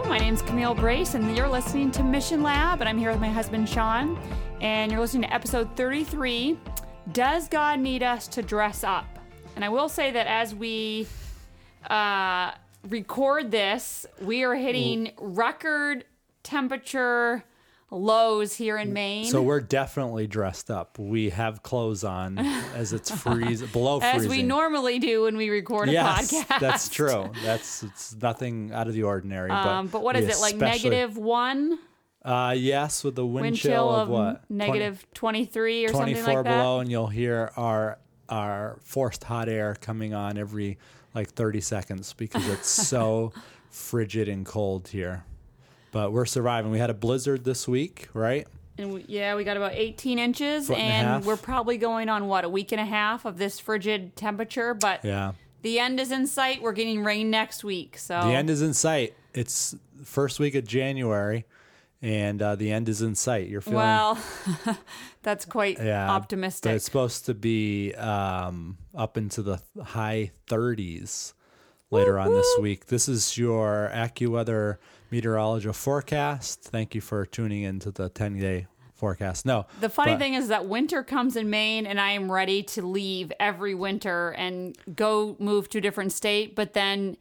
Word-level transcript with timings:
Hello, 0.00 0.08
my 0.08 0.18
name's 0.18 0.40
Camille 0.40 0.74
Brace, 0.74 1.12
and 1.12 1.36
you're 1.36 1.46
listening 1.46 1.90
to 1.90 2.02
Mission 2.02 2.42
Lab, 2.42 2.80
and 2.80 2.88
I'm 2.88 2.96
here 2.96 3.10
with 3.10 3.20
my 3.20 3.28
husband 3.28 3.68
Sean, 3.68 4.18
and 4.62 4.90
you're 4.90 4.98
listening 4.98 5.28
to 5.28 5.34
episode 5.34 5.76
33 5.76 6.58
Does 7.12 7.48
God 7.48 7.80
Need 7.80 8.02
Us 8.02 8.26
to 8.28 8.40
Dress 8.40 8.82
Up? 8.82 9.04
And 9.56 9.64
I 9.64 9.68
will 9.68 9.90
say 9.90 10.10
that 10.10 10.26
as 10.26 10.54
we 10.54 11.06
uh, 11.90 12.52
record 12.88 13.50
this, 13.50 14.06
we 14.22 14.42
are 14.42 14.54
hitting 14.54 15.12
record 15.18 16.06
temperature 16.44 17.44
lows 17.90 18.54
here 18.56 18.76
in 18.76 18.92
Maine. 18.92 19.26
So 19.26 19.42
we're 19.42 19.60
definitely 19.60 20.26
dressed 20.26 20.70
up. 20.70 20.98
We 20.98 21.30
have 21.30 21.62
clothes 21.62 22.02
on 22.02 22.38
as 22.38 22.92
it's 22.92 23.10
freeze 23.22 23.62
below 23.62 24.00
as 24.00 24.14
freezing. 24.14 24.30
As 24.30 24.36
we 24.36 24.42
normally 24.42 24.98
do 24.98 25.22
when 25.22 25.36
we 25.36 25.50
record 25.50 25.88
a 25.88 25.92
yes, 25.92 26.32
podcast. 26.32 26.60
that's 26.60 26.88
true. 26.88 27.30
That's 27.44 27.84
it's 27.84 28.16
nothing 28.16 28.72
out 28.72 28.88
of 28.88 28.94
the 28.94 29.04
ordinary. 29.04 29.50
Um, 29.50 29.86
but 29.86 30.00
but 30.00 30.04
what 30.04 30.16
is 30.16 30.34
it 30.34 30.40
like 30.40 30.56
negative 30.56 31.18
one? 31.18 31.78
Uh, 32.24 32.54
yes, 32.56 33.04
with 33.04 33.14
the 33.14 33.26
wind, 33.26 33.42
wind 33.42 33.56
chill, 33.56 33.70
chill 33.70 33.90
of, 33.90 34.08
what 34.08 34.50
negative 34.50 35.06
23 35.12 35.84
or 35.84 35.88
20 35.90 36.14
something 36.14 36.24
24 36.24 36.34
like 36.34 36.44
that. 36.44 36.56
below, 36.56 36.80
and 36.80 36.90
you'll 36.90 37.06
hear 37.06 37.52
our 37.54 37.98
our 38.30 38.78
forced 38.82 39.24
hot 39.24 39.50
air 39.50 39.76
coming 39.78 40.14
on 40.14 40.38
every 40.38 40.78
like 41.14 41.28
30 41.28 41.60
seconds 41.60 42.14
because 42.14 42.48
it's 42.48 42.68
so 42.68 43.32
frigid 43.70 44.26
and 44.26 44.46
cold 44.46 44.88
here. 44.88 45.24
But 45.92 46.12
we're 46.12 46.26
surviving. 46.26 46.70
We 46.70 46.78
had 46.78 46.90
a 46.90 46.94
blizzard 46.94 47.44
this 47.44 47.66
week, 47.66 48.08
right? 48.14 48.46
And 48.78 48.94
we, 48.94 49.04
yeah, 49.08 49.34
we 49.34 49.44
got 49.44 49.56
about 49.56 49.72
18 49.74 50.18
inches, 50.18 50.70
and 50.70 50.78
and, 50.78 51.24
we're 51.24 51.36
probably 51.36 51.76
going 51.76 52.08
on 52.08 52.28
what 52.28 52.44
a 52.44 52.48
week 52.48 52.72
and 52.72 52.80
a 52.80 52.84
half 52.84 53.24
of 53.24 53.36
this 53.36 53.60
frigid 53.60 54.16
temperature. 54.16 54.72
But 54.72 55.04
Yeah. 55.04 55.32
the 55.62 55.78
end 55.78 56.00
is 56.00 56.10
in 56.10 56.26
sight. 56.26 56.62
We're 56.62 56.72
getting 56.72 57.04
rain 57.04 57.30
next 57.30 57.62
week, 57.62 57.98
so 57.98 58.20
The 58.22 58.34
end 58.34 58.48
is 58.48 58.62
in 58.62 58.72
sight. 58.72 59.14
It's 59.34 59.76
first 60.04 60.40
week 60.40 60.54
of 60.54 60.66
January, 60.66 61.44
and 62.00 62.40
uh, 62.40 62.54
the 62.56 62.72
end 62.72 62.88
is 62.88 63.02
in 63.02 63.14
sight. 63.14 63.48
You're 63.48 63.60
feeling 63.60 63.78
well, 63.78 64.18
that's 65.22 65.44
quite 65.44 65.78
yeah, 65.78 66.10
optimistic. 66.10 66.72
It's 66.72 66.84
supposed 66.84 67.26
to 67.26 67.34
be 67.34 67.94
um, 67.94 68.78
up 68.94 69.18
into 69.18 69.42
the 69.42 69.60
high 69.82 70.30
30s 70.48 71.34
later 71.90 72.18
on 72.18 72.32
this 72.32 72.46
week. 72.60 72.86
This 72.86 73.08
is 73.08 73.36
your 73.36 73.90
AccuWeather 73.92 74.76
meteorology 75.10 75.72
forecast. 75.72 76.62
Thank 76.62 76.94
you 76.94 77.00
for 77.00 77.26
tuning 77.26 77.62
into 77.62 77.90
the 77.90 78.08
10 78.08 78.38
day 78.38 78.66
forecast. 78.94 79.44
No, 79.46 79.66
The 79.80 79.88
funny 79.88 80.12
but- 80.12 80.18
thing 80.20 80.34
is 80.34 80.48
that 80.48 80.66
winter 80.66 81.02
comes 81.02 81.34
in 81.36 81.50
Maine, 81.50 81.86
and 81.86 82.00
I 82.00 82.12
am 82.12 82.30
ready 82.30 82.62
to 82.64 82.82
leave 82.82 83.32
every 83.40 83.74
winter 83.74 84.30
and 84.30 84.76
go 84.94 85.36
move 85.38 85.68
to 85.70 85.78
a 85.78 85.80
different 85.80 86.12
state. 86.12 86.54
But 86.54 86.74
then, 86.74 87.16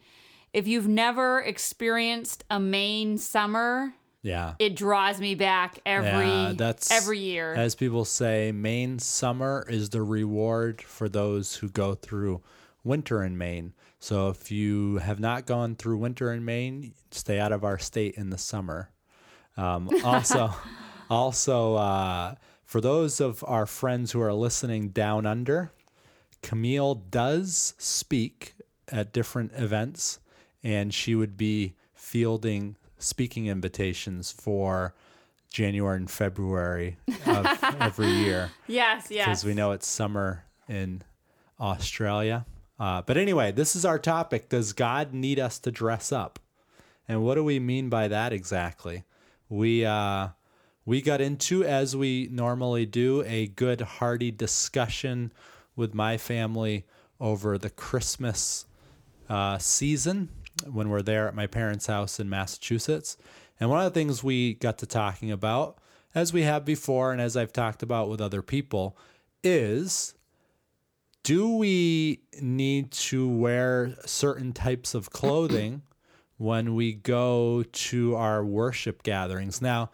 if 0.53 0.67
you've 0.67 0.87
never 0.87 1.39
experienced 1.39 2.43
a 2.49 2.59
Maine 2.59 3.17
summer, 3.17 3.93
yeah. 4.21 4.55
it 4.59 4.75
draws 4.75 5.19
me 5.21 5.35
back 5.35 5.79
every 5.85 6.27
Yeah, 6.27 6.53
that's 6.55 6.91
every 6.91 7.19
year. 7.19 7.53
As 7.53 7.75
people 7.75 8.03
say, 8.03 8.51
Maine 8.51 8.99
summer 8.99 9.65
is 9.69 9.89
the 9.89 10.01
reward 10.03 10.81
for 10.81 11.07
those 11.07 11.55
who 11.55 11.69
go 11.69 11.95
through 11.95 12.41
winter 12.83 13.23
in 13.23 13.37
Maine. 13.37 13.73
So 13.99 14.29
if 14.29 14.51
you 14.51 14.97
have 14.97 15.19
not 15.19 15.45
gone 15.45 15.75
through 15.75 15.97
winter 15.97 16.31
in 16.31 16.45
Maine, 16.45 16.93
stay 17.11 17.39
out 17.39 17.51
of 17.51 17.63
our 17.63 17.77
state 17.77 18.15
in 18.15 18.29
the 18.29 18.37
summer. 18.37 18.91
Um, 19.57 19.89
also, 20.03 20.53
also 21.09 21.75
uh, 21.75 22.35
for 22.65 22.81
those 22.81 23.19
of 23.19 23.43
our 23.47 23.65
friends 23.65 24.11
who 24.11 24.21
are 24.21 24.33
listening 24.33 24.89
down 24.89 25.25
under, 25.25 25.71
Camille 26.41 26.95
does 26.95 27.73
speak 27.77 28.53
at 28.87 29.11
different 29.11 29.51
events, 29.55 30.19
and 30.63 30.93
she 30.93 31.15
would 31.15 31.37
be 31.37 31.75
fielding 31.93 32.75
speaking 32.97 33.47
invitations 33.47 34.31
for 34.31 34.93
January 35.51 35.97
and 35.97 36.09
February 36.09 36.97
of 37.25 37.63
every 37.79 38.09
year 38.09 38.51
yes, 38.67 39.07
yes. 39.09 39.25
because 39.25 39.45
we 39.45 39.53
know 39.53 39.71
it's 39.71 39.87
summer 39.87 40.43
in 40.67 41.01
Australia. 41.59 42.45
Uh, 42.79 43.01
but 43.01 43.17
anyway, 43.17 43.51
this 43.51 43.75
is 43.75 43.83
our 43.85 43.99
topic. 43.99 44.49
Does 44.49 44.73
God 44.73 45.13
need 45.13 45.39
us 45.39 45.59
to 45.59 45.71
dress 45.71 46.11
up? 46.11 46.39
And 47.07 47.23
what 47.23 47.35
do 47.35 47.43
we 47.43 47.59
mean 47.59 47.89
by 47.89 48.07
that 48.07 48.31
exactly? 48.31 49.03
We 49.49 49.83
uh, 49.83 50.29
we 50.85 51.01
got 51.01 51.21
into, 51.21 51.63
as 51.63 51.95
we 51.95 52.29
normally 52.31 52.85
do, 52.85 53.23
a 53.27 53.47
good 53.47 53.81
hearty 53.81 54.31
discussion 54.31 55.33
with 55.75 55.93
my 55.93 56.17
family 56.17 56.85
over 57.19 57.57
the 57.57 57.69
Christmas 57.69 58.65
uh, 59.27 59.57
season 59.57 60.29
when 60.71 60.89
we're 60.89 61.01
there 61.01 61.27
at 61.27 61.35
my 61.35 61.47
parents' 61.47 61.87
house 61.87 62.19
in 62.19 62.29
Massachusetts. 62.29 63.17
And 63.59 63.69
one 63.69 63.85
of 63.85 63.93
the 63.93 63.99
things 63.99 64.23
we 64.23 64.53
got 64.53 64.77
to 64.79 64.85
talking 64.85 65.31
about, 65.31 65.77
as 66.15 66.31
we 66.31 66.43
have 66.43 66.65
before, 66.65 67.11
and 67.11 67.21
as 67.21 67.35
I've 67.35 67.53
talked 67.53 67.83
about 67.83 68.09
with 68.09 68.21
other 68.21 68.41
people, 68.41 68.97
is 69.43 70.13
do 71.23 71.55
we 71.55 72.21
need 72.41 72.91
to 72.91 73.27
wear 73.27 73.95
certain 74.05 74.53
types 74.53 74.95
of 74.95 75.09
clothing 75.11 75.81
when 76.37 76.75
we 76.75 76.93
go 76.93 77.63
to 77.71 78.15
our 78.15 78.43
worship 78.43 79.03
gatherings? 79.03 79.61
Now, 79.61 79.91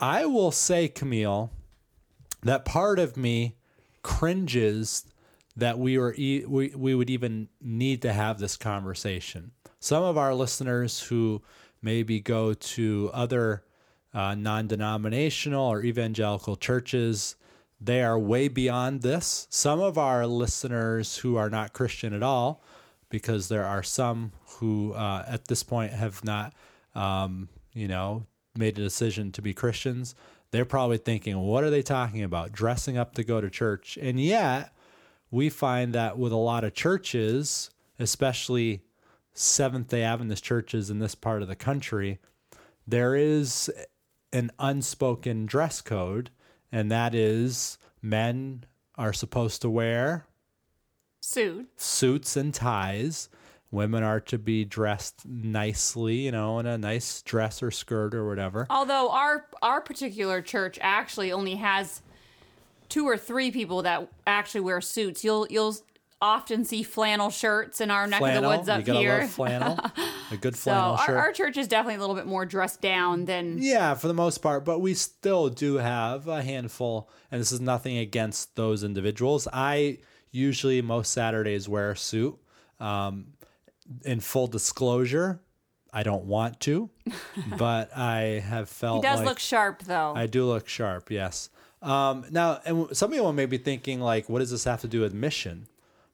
I 0.00 0.26
will 0.26 0.50
say, 0.50 0.88
Camille, 0.88 1.50
that 2.42 2.64
part 2.64 2.98
of 2.98 3.16
me 3.16 3.56
cringes 4.02 5.04
that 5.56 5.78
we 5.78 5.98
were 5.98 6.14
e- 6.16 6.44
we, 6.46 6.68
we 6.74 6.94
would 6.94 7.10
even 7.10 7.48
need 7.60 8.02
to 8.02 8.12
have 8.12 8.38
this 8.38 8.56
conversation. 8.56 9.52
Some 9.78 10.02
of 10.02 10.18
our 10.18 10.34
listeners 10.34 11.00
who 11.02 11.42
maybe 11.80 12.20
go 12.20 12.54
to 12.54 13.10
other 13.12 13.64
uh, 14.12 14.34
non-denominational 14.34 15.64
or 15.64 15.82
evangelical 15.82 16.56
churches, 16.56 17.36
they 17.80 18.02
are 18.02 18.18
way 18.18 18.48
beyond 18.48 19.02
this. 19.02 19.46
Some 19.50 19.80
of 19.80 19.98
our 19.98 20.26
listeners 20.26 21.18
who 21.18 21.36
are 21.36 21.50
not 21.50 21.72
Christian 21.72 22.12
at 22.14 22.22
all, 22.22 22.62
because 23.10 23.48
there 23.48 23.64
are 23.64 23.82
some 23.82 24.32
who 24.58 24.92
uh, 24.92 25.24
at 25.28 25.48
this 25.48 25.62
point 25.62 25.92
have 25.92 26.24
not, 26.24 26.54
um, 26.94 27.48
you 27.72 27.88
know, 27.88 28.26
made 28.56 28.78
a 28.78 28.82
decision 28.82 29.32
to 29.32 29.42
be 29.42 29.52
Christians. 29.52 30.14
They're 30.50 30.64
probably 30.64 30.98
thinking, 30.98 31.38
what 31.38 31.64
are 31.64 31.70
they 31.70 31.82
talking 31.82 32.22
about? 32.22 32.52
Dressing 32.52 32.96
up 32.96 33.14
to 33.14 33.24
go 33.24 33.40
to 33.40 33.50
church. 33.50 33.98
And 34.00 34.20
yet, 34.20 34.72
we 35.30 35.50
find 35.50 35.92
that 35.94 36.16
with 36.16 36.32
a 36.32 36.36
lot 36.36 36.64
of 36.64 36.74
churches, 36.74 37.70
especially 37.98 38.82
Seventh 39.32 39.88
day 39.88 40.02
Adventist 40.02 40.44
churches 40.44 40.90
in 40.90 41.00
this 41.00 41.16
part 41.16 41.42
of 41.42 41.48
the 41.48 41.56
country, 41.56 42.20
there 42.86 43.16
is 43.16 43.68
an 44.32 44.52
unspoken 44.60 45.46
dress 45.46 45.80
code, 45.80 46.30
and 46.74 46.90
that 46.90 47.14
is 47.14 47.78
men 48.02 48.64
are 48.96 49.12
supposed 49.12 49.62
to 49.62 49.70
wear 49.70 50.26
Suit. 51.20 51.68
suits 51.76 52.36
and 52.36 52.52
ties. 52.52 53.28
Women 53.70 54.02
are 54.02 54.20
to 54.20 54.38
be 54.38 54.64
dressed 54.64 55.26
nicely, 55.26 56.16
you 56.16 56.32
know, 56.32 56.58
in 56.58 56.66
a 56.66 56.76
nice 56.76 57.22
dress 57.22 57.62
or 57.62 57.70
skirt 57.70 58.14
or 58.14 58.26
whatever. 58.28 58.66
Although 58.70 59.10
our 59.10 59.46
our 59.62 59.80
particular 59.80 60.42
church 60.42 60.78
actually 60.80 61.32
only 61.32 61.54
has 61.54 62.02
two 62.88 63.06
or 63.06 63.16
three 63.16 63.50
people 63.50 63.82
that 63.82 64.08
actually 64.26 64.60
wear 64.60 64.80
suits. 64.80 65.24
You'll 65.24 65.46
you'll 65.50 65.76
often 66.24 66.64
see 66.64 66.82
flannel 66.82 67.28
shirts 67.28 67.82
in 67.82 67.90
our 67.90 68.06
neck 68.06 68.22
of 68.22 68.42
the 68.42 68.48
woods 68.48 68.68
up 68.68 68.86
you 68.86 68.94
here. 68.94 69.20
love 69.20 69.30
flannel, 69.30 69.78
a 70.30 70.36
good 70.38 70.56
so 70.56 70.70
flannel 70.70 70.92
our, 70.92 71.06
shirt. 71.06 71.16
our 71.16 71.32
church 71.32 71.56
is 71.58 71.68
definitely 71.68 71.96
a 71.96 72.00
little 72.00 72.14
bit 72.14 72.26
more 72.26 72.46
dressed 72.46 72.80
down 72.80 73.26
than 73.26 73.58
Yeah, 73.60 73.92
for 73.94 74.08
the 74.08 74.14
most 74.14 74.38
part, 74.38 74.64
but 74.64 74.78
we 74.78 74.94
still 74.94 75.50
do 75.50 75.76
have 75.76 76.26
a 76.26 76.42
handful, 76.42 77.10
and 77.30 77.40
this 77.40 77.52
is 77.52 77.60
nothing 77.60 77.98
against 77.98 78.56
those 78.56 78.82
individuals. 78.82 79.46
I 79.52 79.98
usually 80.30 80.80
most 80.80 81.12
Saturdays 81.12 81.68
wear 81.68 81.90
a 81.90 81.96
suit. 81.96 82.38
Um, 82.80 83.34
in 84.04 84.20
full 84.20 84.46
disclosure, 84.46 85.40
I 85.92 86.02
don't 86.02 86.24
want 86.24 86.58
to, 86.60 86.88
but 87.58 87.96
I 87.96 88.42
have 88.48 88.70
felt. 88.70 89.04
he 89.04 89.10
does 89.10 89.18
like 89.18 89.28
look 89.28 89.38
sharp 89.38 89.82
though. 89.82 90.14
I 90.16 90.26
do 90.26 90.46
look 90.46 90.68
sharp. 90.68 91.10
Yes. 91.10 91.50
Um, 91.82 92.24
now, 92.30 92.60
and 92.64 92.96
some 92.96 93.10
people 93.10 93.32
may 93.34 93.44
be 93.44 93.58
thinking, 93.58 94.00
like, 94.00 94.26
what 94.30 94.38
does 94.38 94.50
this 94.50 94.64
have 94.64 94.80
to 94.80 94.88
do 94.88 95.02
with 95.02 95.12
mission? 95.12 95.66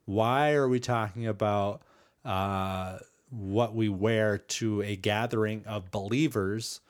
Why 0.05 0.53
are 0.53 0.69
we 0.69 0.81
talking 0.81 1.27
about 1.27 1.83
uh, 2.25 2.99
what 3.31 3.75
we 3.75 3.89
wear 3.89 4.39
to 4.39 4.83
a 4.83 4.97
gathering 4.97 5.65
of 5.67 5.91
believers 5.91 6.81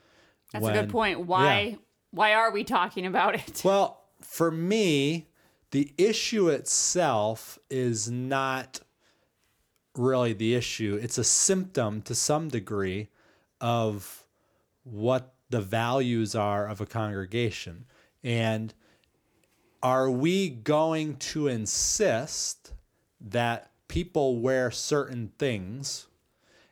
That's 0.52 0.66
a 0.66 0.72
good 0.72 0.88
point. 0.88 1.26
Why 1.26 1.60
Yeah. 1.60 1.76
why 2.12 2.34
are 2.34 2.50
we 2.50 2.64
talking 2.64 3.06
about 3.06 3.34
it? 3.34 3.62
Well, 3.64 4.00
for 4.20 4.50
me, 4.50 5.28
the 5.70 5.92
issue 5.96 6.48
itself 6.48 7.58
is 7.70 8.10
not 8.10 8.80
really 9.94 10.32
the 10.32 10.54
issue. 10.54 10.98
It's 11.00 11.18
a 11.18 11.24
symptom 11.24 12.02
to 12.02 12.14
some 12.14 12.48
degree 12.48 13.08
of 13.60 14.24
what 14.82 15.34
the 15.50 15.60
values 15.60 16.34
are 16.34 16.66
of 16.66 16.80
a 16.80 16.86
congregation. 16.86 17.86
And 18.22 18.74
are 19.82 20.10
we 20.10 20.48
going 20.48 21.16
to 21.16 21.48
insist 21.48 22.72
that 23.20 23.70
people 23.88 24.38
wear 24.38 24.70
certain 24.70 25.32
things? 25.38 26.06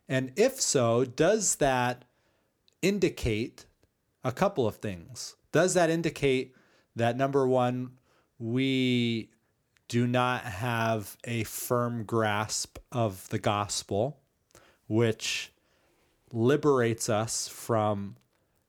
And 0.09 0.33
if 0.37 0.61
so, 0.61 1.05
does 1.05 1.57
that 1.57 2.05
indicate 2.81 3.67
a 4.25 4.33
couple 4.33 4.67
of 4.67 4.77
things? 4.77 5.37
Does 5.53 5.75
that 5.75 5.91
indicate 5.91 6.55
that 6.97 7.17
number 7.17 7.47
one, 7.47 7.93
we 8.39 9.31
do 9.89 10.07
not 10.07 10.43
have 10.43 11.17
a 11.25 11.45
firm 11.45 12.05
grasp 12.05 12.79
of 12.93 13.29
the 13.31 13.39
gospel, 13.39 14.19
which 14.87 15.53
liberates 16.33 17.09
us 17.09 17.49
from 17.49 18.17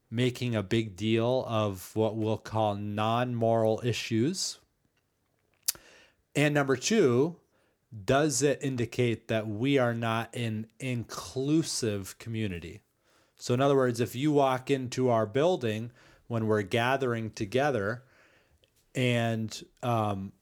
making 0.09 0.55
a 0.55 0.63
big 0.63 0.95
deal 0.95 1.45
of 1.47 1.91
what 1.95 2.15
we'll 2.15 2.37
call 2.37 2.75
non 2.75 3.35
moral 3.35 3.81
issues? 3.83 4.59
And 6.35 6.53
number 6.53 6.75
two, 6.75 7.35
does 8.05 8.41
it 8.41 8.59
indicate 8.61 9.27
that 9.27 9.47
we 9.47 9.77
are 9.77 9.93
not 9.93 10.35
an 10.35 10.67
inclusive 10.79 12.17
community? 12.19 12.81
So, 13.35 13.53
in 13.53 13.61
other 13.61 13.75
words, 13.75 13.99
if 13.99 14.15
you 14.15 14.31
walk 14.31 14.69
into 14.69 15.09
our 15.09 15.25
building 15.25 15.91
when 16.27 16.45
we're 16.45 16.61
gathering 16.61 17.31
together 17.31 18.03
and 18.93 19.63
um, 19.81 20.33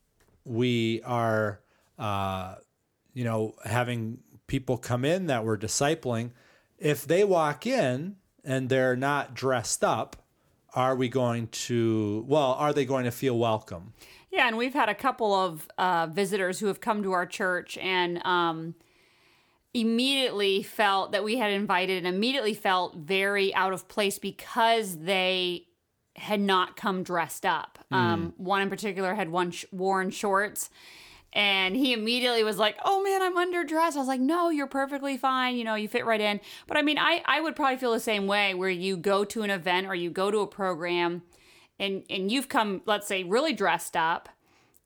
we 0.44 1.02
are, 1.04 1.62
uh, 2.00 2.56
you 3.14 3.24
know, 3.24 3.54
having 3.64 4.20
people 4.48 4.78
come 4.78 5.06
in 5.06 5.28
that 5.28 5.46
we're 5.46 5.58
discipling, 5.58 6.32
if 6.78 7.06
they 7.06 7.24
walk 7.24 7.66
in 7.66 8.16
and 8.44 8.70
they're 8.70 8.96
not 8.96 9.34
dressed 9.34 9.84
up, 9.84 10.16
are 10.74 10.96
we 10.96 11.08
going 11.08 11.48
to, 11.48 12.26
well, 12.28 12.54
are 12.54 12.74
they 12.74 12.86
going 12.86 13.06
to 13.06 13.12
feel 13.12 13.38
welcome? 13.38 13.94
Yeah, 14.38 14.48
and 14.48 14.56
we've 14.56 14.76
had 14.76 14.88
a 14.88 14.94
couple 14.94 15.34
of 15.34 15.68
uh, 15.80 16.06
visitors 16.12 16.60
who 16.60 16.68
have 16.68 16.80
come 16.80 17.02
to 17.02 17.12
our 17.12 17.26
church 17.26 17.76
and 17.80 18.24
um, 18.24 18.76
immediately 19.74 20.62
felt 20.62 21.12
that 21.14 21.24
we 21.24 21.38
had 21.38 21.52
invited 21.52 22.06
and 22.06 22.16
immediately 22.16 22.54
felt 22.54 22.96
very 22.98 23.52
out 23.56 23.74
of 23.74 23.88
place 23.88 24.20
because 24.20 24.98
they 25.00 25.64
had 26.16 26.40
not 26.40 26.78
come 26.78 27.02
dressed 27.02 27.48
up. 27.48 27.80
Um, 27.92 28.34
one 28.38 28.62
in 28.62 28.70
particular 28.70 29.16
had 29.16 29.30
one 29.30 29.50
sh- 29.50 29.66
worn 29.72 30.12
shorts. 30.12 30.70
And 31.34 31.76
he 31.76 31.94
immediately 31.94 32.44
was 32.44 32.60
like, 32.60 32.78
"Oh 32.86 33.02
man, 33.04 33.24
I'm 33.24 33.36
underdressed." 33.36 33.96
I 33.96 34.00
was 34.00 34.08
like, 34.08 34.22
"No, 34.22 34.50
you're 34.50 34.68
perfectly 34.68 35.18
fine. 35.18 35.56
You 35.58 35.64
know, 35.64 35.74
you 35.74 35.88
fit 35.88 36.06
right 36.06 36.22
in." 36.22 36.40
But 36.68 36.78
I 36.78 36.84
mean, 36.84 37.00
I 37.00 37.24
I 37.26 37.42
would 37.42 37.56
probably 37.56 37.78
feel 37.78 37.92
the 37.92 38.00
same 38.00 38.28
way 38.28 38.54
where 38.54 38.70
you 38.70 38.98
go 38.98 39.26
to 39.26 39.42
an 39.42 39.50
event 39.50 39.88
or 39.88 39.96
you 39.96 40.10
go 40.10 40.32
to 40.32 40.40
a 40.40 40.48
program, 40.48 41.24
and 41.80 42.04
and 42.10 42.32
you've 42.32 42.50
come, 42.50 42.82
let's 42.86 43.08
say, 43.08 43.24
really 43.24 43.54
dressed 43.54 43.96
up, 43.96 44.30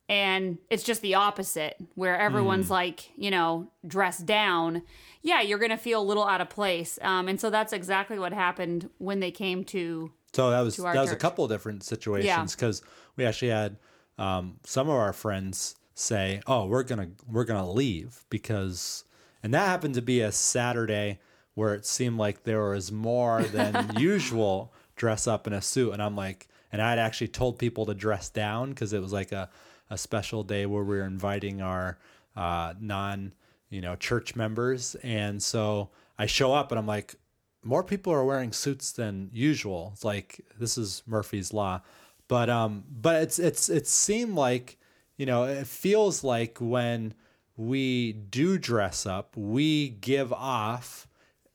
and 0.10 0.58
it's 0.70 0.84
just 0.84 1.02
the 1.02 1.16
opposite 1.16 1.78
where 1.96 2.18
everyone's 2.18 2.70
like, 2.70 3.12
you 3.16 3.32
know, 3.32 3.68
dressed 3.88 4.26
down. 4.26 4.84
Yeah, 5.22 5.42
you're 5.42 5.60
gonna 5.60 5.78
feel 5.78 6.02
a 6.02 6.04
little 6.04 6.26
out 6.26 6.42
of 6.42 6.50
place. 6.50 7.00
Um, 7.02 7.28
and 7.28 7.40
so 7.40 7.50
that's 7.50 7.74
exactly 7.74 8.20
what 8.20 8.34
happened 8.34 8.90
when 8.98 9.20
they 9.20 9.32
came 9.32 9.64
to 9.66 10.12
So 10.34 10.50
that 10.50 10.62
was 10.62 10.78
that 10.78 10.96
was 10.96 11.12
a 11.12 11.16
couple 11.16 11.46
of 11.46 11.52
different 11.52 11.84
situations 11.84 12.56
because 12.56 12.82
we 13.16 13.26
actually 13.26 13.52
had 13.52 13.78
um, 14.18 14.60
some 14.66 14.88
of 14.90 14.96
our 14.96 15.14
friends 15.14 15.76
say, 15.96 16.42
"Oh, 16.48 16.66
we're 16.66 16.84
gonna 16.84 17.10
we're 17.30 17.46
gonna 17.46 17.70
leave 17.70 18.24
because," 18.30 19.04
and 19.44 19.54
that 19.54 19.68
happened 19.68 19.96
to 19.96 20.02
be 20.02 20.22
a 20.22 20.32
Saturday 20.32 21.20
where 21.54 21.74
it 21.74 21.86
seemed 21.86 22.18
like 22.18 22.44
there 22.44 22.70
was 22.70 22.92
more 22.92 23.44
than 23.44 23.92
usual 23.98 24.74
dress 24.96 25.28
up 25.28 25.48
in 25.48 25.54
a 25.54 25.62
suit, 25.62 25.94
and 25.94 26.02
I'm 26.02 26.16
like, 26.16 26.48
and 26.72 26.82
I 26.82 26.90
had 26.90 27.00
actually 27.00 27.30
told 27.30 27.60
people 27.60 27.86
to 27.86 27.94
dress 27.94 28.30
down 28.30 28.70
because 28.70 28.94
it 28.94 29.02
was 29.02 29.14
like 29.14 29.32
a 29.32 29.50
a 29.90 29.98
special 29.98 30.44
day 30.44 30.66
where 30.66 30.84
we 30.84 30.96
were 30.98 31.06
inviting 31.06 31.62
our 31.62 31.98
uh, 32.36 32.74
non 32.80 33.34
you 33.70 33.82
know 33.82 33.96
church 33.96 34.36
members, 34.36 34.96
and 35.04 35.42
so 35.42 35.90
I 36.18 36.26
show 36.26 36.54
up 36.54 36.72
and 36.72 36.80
I'm 36.80 36.88
like, 36.88 37.16
more 37.64 37.84
people 37.84 38.14
are 38.14 38.26
wearing 38.26 38.52
suits 38.52 38.92
than 38.92 39.30
usual. 39.34 39.92
It's 39.94 40.06
like 40.06 40.42
this 40.60 40.78
is 40.78 41.04
Murphy's 41.06 41.54
law, 41.54 41.82
but 42.28 42.50
um, 42.50 42.84
but 42.90 43.22
it's 43.22 43.40
it's 43.40 43.70
it 43.70 43.88
seemed 43.88 44.36
like 44.36 44.78
you 45.18 45.26
know 45.26 45.44
it 45.44 45.68
feels 45.68 46.24
like 46.24 46.58
when 46.60 47.14
we 47.58 48.14
do 48.14 48.58
dress 48.58 49.06
up, 49.06 49.36
we 49.36 49.90
give 49.90 50.34
off 50.34 51.08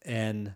an 0.02 0.54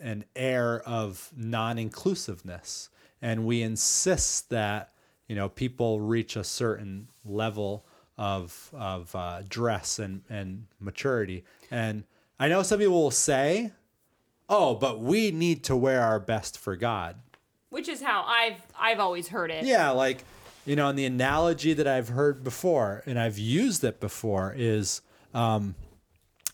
an 0.00 0.24
air 0.36 0.82
of 0.86 1.32
non-inclusiveness, 1.36 2.90
and 3.24 3.44
we 3.46 3.62
insist 3.62 4.50
that 4.50 4.92
you 5.26 5.34
know 5.34 5.48
people 5.48 6.00
reach 6.00 6.36
a 6.36 6.44
certain 6.44 7.08
level 7.24 7.86
of 8.16 8.70
of 8.72 9.14
uh, 9.16 9.42
dress 9.48 9.98
and 9.98 10.22
and 10.28 10.66
maturity. 10.78 11.44
And 11.70 12.04
I 12.38 12.48
know 12.48 12.62
some 12.62 12.78
people 12.78 13.02
will 13.02 13.10
say, 13.10 13.72
"Oh, 14.48 14.74
but 14.74 15.00
we 15.00 15.30
need 15.30 15.64
to 15.64 15.74
wear 15.74 16.02
our 16.02 16.20
best 16.20 16.58
for 16.58 16.76
God." 16.76 17.16
which 17.74 17.88
is 17.88 18.00
how 18.00 18.22
I've 18.22 18.62
I've 18.78 19.00
always 19.00 19.26
heard 19.26 19.50
it. 19.50 19.64
Yeah, 19.64 19.90
like 19.90 20.22
you 20.64 20.76
know, 20.76 20.88
and 20.88 20.96
the 20.96 21.06
analogy 21.06 21.72
that 21.72 21.88
I've 21.88 22.08
heard 22.08 22.44
before, 22.44 23.02
and 23.04 23.18
I've 23.18 23.36
used 23.36 23.82
it 23.82 23.98
before, 23.98 24.54
is 24.56 25.02
um, 25.34 25.74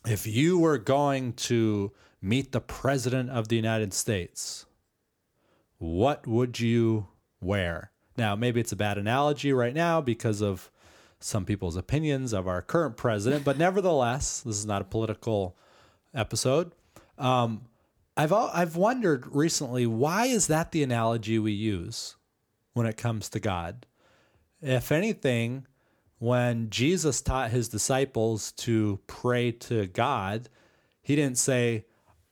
if 0.06 0.26
you 0.26 0.58
were 0.58 0.78
going 0.78 1.34
to 1.34 1.92
meet 2.22 2.52
the 2.52 2.60
president 2.62 3.28
of 3.28 3.48
the 3.48 3.56
United 3.56 3.92
States, 3.92 4.64
what 5.80 6.26
would 6.26 6.60
you 6.60 7.08
wear? 7.40 7.90
Now, 8.16 8.36
maybe 8.36 8.60
it's 8.60 8.72
a 8.72 8.76
bad 8.76 8.98
analogy 8.98 9.52
right 9.52 9.74
now 9.74 10.02
because 10.02 10.42
of 10.42 10.70
some 11.18 11.46
people's 11.46 11.76
opinions 11.76 12.34
of 12.34 12.46
our 12.46 12.60
current 12.60 12.98
president, 12.98 13.44
but 13.44 13.58
nevertheless, 13.58 14.40
this 14.40 14.56
is 14.56 14.66
not 14.66 14.82
a 14.82 14.84
political 14.84 15.56
episode. 16.14 16.72
Um, 17.16 17.62
I've 18.16 18.32
I've 18.32 18.76
wondered 18.76 19.26
recently 19.34 19.86
why 19.86 20.26
is 20.26 20.48
that 20.48 20.72
the 20.72 20.82
analogy 20.82 21.38
we 21.38 21.52
use 21.52 22.16
when 22.74 22.86
it 22.86 22.98
comes 22.98 23.30
to 23.30 23.40
God? 23.40 23.86
If 24.60 24.92
anything, 24.92 25.66
when 26.18 26.68
Jesus 26.68 27.22
taught 27.22 27.50
his 27.50 27.70
disciples 27.70 28.52
to 28.52 29.00
pray 29.06 29.52
to 29.52 29.86
God, 29.86 30.50
he 31.00 31.16
didn't 31.16 31.38
say, 31.38 31.86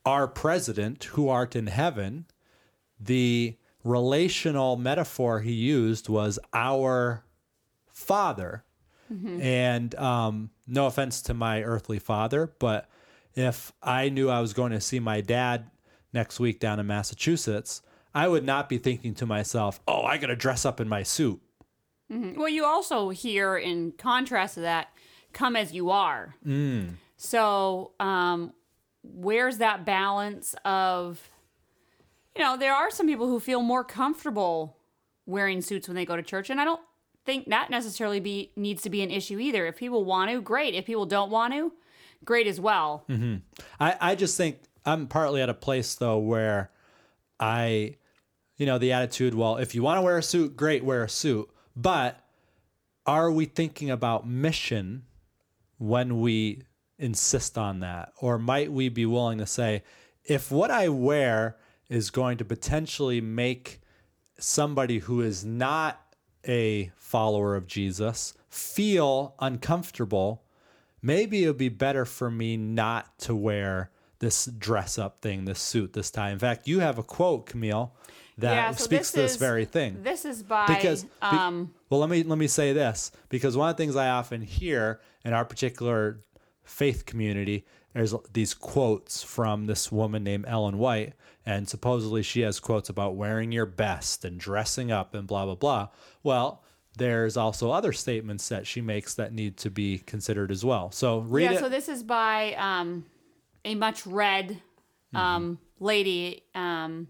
Our 0.04 0.28
president, 0.28 1.04
who 1.04 1.30
art 1.30 1.56
in 1.56 1.68
heaven. 1.68 2.26
The 3.00 3.56
relational 3.84 4.76
metaphor 4.76 5.40
he 5.40 5.52
used 5.52 6.08
was 6.08 6.38
our 6.52 7.24
father. 7.86 8.64
And 9.10 9.94
um, 9.94 10.50
no 10.66 10.84
offense 10.86 11.22
to 11.22 11.34
my 11.34 11.62
earthly 11.62 11.98
father, 11.98 12.52
but 12.58 12.90
if 13.34 13.72
I 13.82 14.10
knew 14.10 14.28
I 14.28 14.40
was 14.40 14.52
going 14.52 14.72
to 14.72 14.82
see 14.82 15.00
my 15.00 15.22
dad 15.22 15.70
next 16.12 16.38
week 16.38 16.60
down 16.60 16.78
in 16.78 16.86
Massachusetts, 16.86 17.80
I 18.14 18.28
would 18.28 18.44
not 18.44 18.68
be 18.68 18.76
thinking 18.76 19.14
to 19.14 19.24
myself, 19.26 19.80
oh, 19.88 20.02
I 20.02 20.18
got 20.18 20.26
to 20.26 20.36
dress 20.36 20.66
up 20.66 20.78
in 20.78 20.88
my 20.90 21.02
suit. 21.04 21.40
Well, 22.10 22.50
you 22.50 22.66
also 22.66 23.08
hear, 23.10 23.56
in 23.56 23.92
contrast 23.92 24.54
to 24.54 24.60
that, 24.60 24.88
come 25.32 25.56
as 25.56 25.72
you 25.72 25.90
are. 25.90 26.34
So, 27.16 27.92
um, 28.00 28.52
where's 29.02 29.56
that 29.58 29.86
balance 29.86 30.54
of, 30.64 31.18
you 32.38 32.44
know, 32.44 32.56
there 32.56 32.72
are 32.72 32.90
some 32.90 33.06
people 33.06 33.26
who 33.26 33.40
feel 33.40 33.60
more 33.60 33.82
comfortable 33.82 34.76
wearing 35.26 35.60
suits 35.60 35.88
when 35.88 35.96
they 35.96 36.04
go 36.04 36.14
to 36.14 36.22
church, 36.22 36.50
and 36.50 36.60
I 36.60 36.64
don't 36.64 36.80
think 37.24 37.48
that 37.50 37.68
necessarily 37.68 38.20
be 38.20 38.52
needs 38.56 38.80
to 38.82 38.90
be 38.90 39.02
an 39.02 39.10
issue 39.10 39.38
either. 39.38 39.66
If 39.66 39.76
people 39.76 40.04
want 40.04 40.30
to, 40.30 40.40
great. 40.40 40.74
If 40.74 40.86
people 40.86 41.04
don't 41.04 41.30
want 41.30 41.52
to, 41.52 41.72
great 42.24 42.46
as 42.46 42.60
well. 42.60 43.04
Mm-hmm. 43.08 43.36
I, 43.80 43.96
I 44.00 44.14
just 44.14 44.36
think 44.36 44.60
I'm 44.86 45.08
partly 45.08 45.42
at 45.42 45.48
a 45.48 45.54
place 45.54 45.96
though 45.96 46.18
where 46.18 46.70
I, 47.40 47.96
you 48.56 48.66
know, 48.66 48.78
the 48.78 48.92
attitude, 48.92 49.34
well, 49.34 49.56
if 49.56 49.74
you 49.74 49.82
want 49.82 49.98
to 49.98 50.02
wear 50.02 50.16
a 50.16 50.22
suit, 50.22 50.56
great, 50.56 50.84
wear 50.84 51.02
a 51.02 51.08
suit. 51.08 51.50
But 51.76 52.24
are 53.04 53.30
we 53.30 53.44
thinking 53.44 53.90
about 53.90 54.26
mission 54.26 55.04
when 55.76 56.20
we 56.20 56.62
insist 56.98 57.58
on 57.58 57.80
that? 57.80 58.12
Or 58.20 58.38
might 58.38 58.72
we 58.72 58.88
be 58.88 59.06
willing 59.06 59.38
to 59.38 59.46
say, 59.46 59.82
if 60.24 60.50
what 60.50 60.70
I 60.70 60.88
wear 60.88 61.56
is 61.88 62.10
going 62.10 62.38
to 62.38 62.44
potentially 62.44 63.20
make 63.20 63.80
somebody 64.38 64.98
who 65.00 65.20
is 65.20 65.44
not 65.44 66.00
a 66.46 66.90
follower 66.96 67.56
of 67.56 67.66
Jesus 67.66 68.34
feel 68.48 69.34
uncomfortable, 69.40 70.42
maybe 71.02 71.44
it 71.44 71.48
would 71.48 71.56
be 71.58 71.68
better 71.68 72.04
for 72.04 72.30
me 72.30 72.56
not 72.56 73.18
to 73.20 73.34
wear 73.34 73.90
this 74.20 74.46
dress 74.46 74.98
up 74.98 75.20
thing, 75.22 75.44
this 75.44 75.60
suit, 75.60 75.92
this 75.92 76.10
tie. 76.10 76.30
In 76.30 76.38
fact, 76.38 76.66
you 76.66 76.80
have 76.80 76.98
a 76.98 77.02
quote, 77.02 77.46
Camille, 77.46 77.92
that 78.36 78.52
Yeah, 78.54 78.70
so 78.72 78.84
speaks 78.84 79.10
this 79.10 79.12
to 79.12 79.20
this 79.20 79.30
is- 79.32 79.36
very 79.38 79.64
thing. 79.64 80.02
This 80.02 80.24
is 80.24 80.42
by 80.42 80.66
because 80.66 81.04
be- 81.04 81.10
um, 81.22 81.74
well, 81.90 82.00
let 82.00 82.08
me 82.08 82.22
let 82.22 82.38
me 82.38 82.46
say 82.46 82.72
this 82.72 83.10
because 83.28 83.56
one 83.56 83.68
of 83.70 83.76
the 83.76 83.82
things 83.82 83.96
I 83.96 84.08
often 84.10 84.42
hear 84.42 85.00
in 85.24 85.32
our 85.32 85.44
particular 85.44 86.20
faith 86.62 87.04
community 87.06 87.64
there's 87.94 88.14
these 88.32 88.54
quotes 88.54 89.22
from 89.22 89.66
this 89.66 89.90
woman 89.90 90.22
named 90.22 90.44
Ellen 90.46 90.78
White, 90.78 91.14
and 91.46 91.68
supposedly 91.68 92.22
she 92.22 92.42
has 92.42 92.60
quotes 92.60 92.88
about 92.88 93.16
wearing 93.16 93.52
your 93.52 93.66
best 93.66 94.24
and 94.24 94.38
dressing 94.38 94.92
up 94.92 95.14
and 95.14 95.26
blah 95.26 95.44
blah 95.46 95.54
blah. 95.54 95.88
Well, 96.22 96.62
there's 96.96 97.36
also 97.36 97.70
other 97.70 97.92
statements 97.92 98.48
that 98.48 98.66
she 98.66 98.80
makes 98.80 99.14
that 99.14 99.32
need 99.32 99.56
to 99.58 99.70
be 99.70 99.98
considered 99.98 100.50
as 100.50 100.64
well. 100.64 100.90
So 100.90 101.20
read 101.20 101.44
yeah. 101.44 101.52
it. 101.52 101.60
So 101.60 101.68
this 101.68 101.88
is 101.88 102.02
by 102.02 102.54
um, 102.54 103.06
a 103.64 103.74
much 103.74 104.06
read 104.06 104.60
um, 105.14 105.58
lady 105.80 106.44
um, 106.54 107.08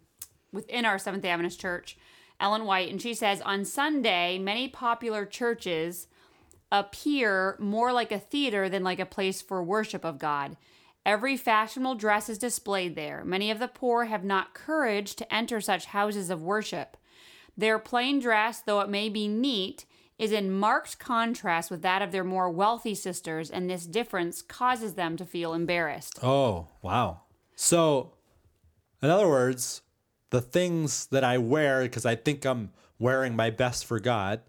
within 0.52 0.84
our 0.84 0.98
Seventh 0.98 1.22
Day 1.22 1.30
Adventist 1.30 1.60
Church, 1.60 1.96
Ellen 2.38 2.64
White, 2.64 2.90
and 2.90 3.02
she 3.02 3.14
says 3.14 3.40
on 3.40 3.64
Sunday 3.64 4.38
many 4.38 4.68
popular 4.68 5.26
churches 5.26 6.06
appear 6.70 7.56
more 7.58 7.92
like 7.92 8.12
a 8.12 8.18
theater 8.18 8.68
than 8.68 8.84
like 8.84 9.00
a 9.00 9.06
place 9.06 9.40
for 9.40 9.62
worship 9.62 10.04
of 10.04 10.18
God. 10.18 10.56
Every 11.06 11.36
fashionable 11.36 11.94
dress 11.94 12.28
is 12.28 12.38
displayed 12.38 12.94
there. 12.94 13.24
Many 13.24 13.50
of 13.50 13.58
the 13.58 13.68
poor 13.68 14.04
have 14.04 14.24
not 14.24 14.54
courage 14.54 15.16
to 15.16 15.34
enter 15.34 15.60
such 15.60 15.86
houses 15.86 16.28
of 16.28 16.42
worship. 16.42 16.96
Their 17.56 17.78
plain 17.78 18.20
dress, 18.20 18.60
though 18.60 18.80
it 18.80 18.90
may 18.90 19.08
be 19.08 19.26
neat, 19.26 19.86
is 20.18 20.32
in 20.32 20.50
marked 20.50 20.98
contrast 20.98 21.70
with 21.70 21.82
that 21.82 22.02
of 22.02 22.12
their 22.12 22.24
more 22.24 22.50
wealthy 22.50 22.94
sisters, 22.94 23.50
and 23.50 23.70
this 23.70 23.86
difference 23.86 24.42
causes 24.42 24.94
them 24.94 25.16
to 25.16 25.24
feel 25.24 25.54
embarrassed. 25.54 26.18
Oh, 26.22 26.68
wow. 26.82 27.22
So, 27.54 28.12
in 29.00 29.10
other 29.10 29.28
words, 29.28 29.82
the 30.30 30.40
things 30.40 31.06
that 31.06 31.24
I 31.24 31.38
wear 31.38 31.82
because 31.82 32.04
I 32.04 32.16
think 32.16 32.44
I'm 32.44 32.70
wearing 32.98 33.34
my 33.34 33.50
best 33.50 33.86
for 33.86 34.00
God 34.00 34.40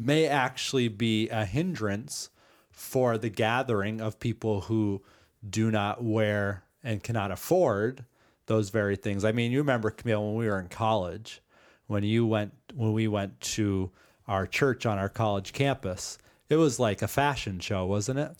may 0.00 0.26
actually 0.26 0.88
be 0.88 1.28
a 1.28 1.44
hindrance 1.44 2.30
for 2.70 3.18
the 3.18 3.28
gathering 3.28 4.00
of 4.00 4.18
people 4.18 4.62
who 4.62 5.02
do 5.48 5.70
not 5.70 6.02
wear 6.02 6.64
and 6.82 7.02
cannot 7.02 7.30
afford 7.30 8.04
those 8.46 8.70
very 8.70 8.96
things. 8.96 9.24
I 9.24 9.32
mean, 9.32 9.52
you 9.52 9.58
remember 9.58 9.90
Camille 9.90 10.24
when 10.26 10.34
we 10.36 10.48
were 10.48 10.58
in 10.58 10.68
college, 10.68 11.42
when 11.86 12.02
you 12.02 12.26
went 12.26 12.52
when 12.74 12.92
we 12.92 13.06
went 13.06 13.40
to 13.40 13.90
our 14.26 14.46
church 14.46 14.86
on 14.86 14.98
our 14.98 15.08
college 15.08 15.52
campus. 15.52 16.16
It 16.48 16.56
was 16.56 16.80
like 16.80 17.02
a 17.02 17.08
fashion 17.08 17.60
show, 17.60 17.84
wasn't 17.84 18.18
it? 18.20 18.30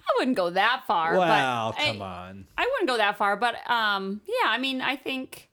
I 0.00 0.12
wouldn't 0.18 0.36
go 0.36 0.50
that 0.50 0.84
far. 0.86 1.16
Well, 1.16 1.72
come 1.72 2.02
I, 2.02 2.04
on. 2.04 2.46
I 2.56 2.66
wouldn't 2.66 2.88
go 2.88 2.96
that 2.96 3.16
far, 3.16 3.36
but 3.36 3.54
um, 3.70 4.22
yeah, 4.26 4.48
I 4.48 4.58
mean, 4.58 4.80
I 4.80 4.96
think 4.96 5.49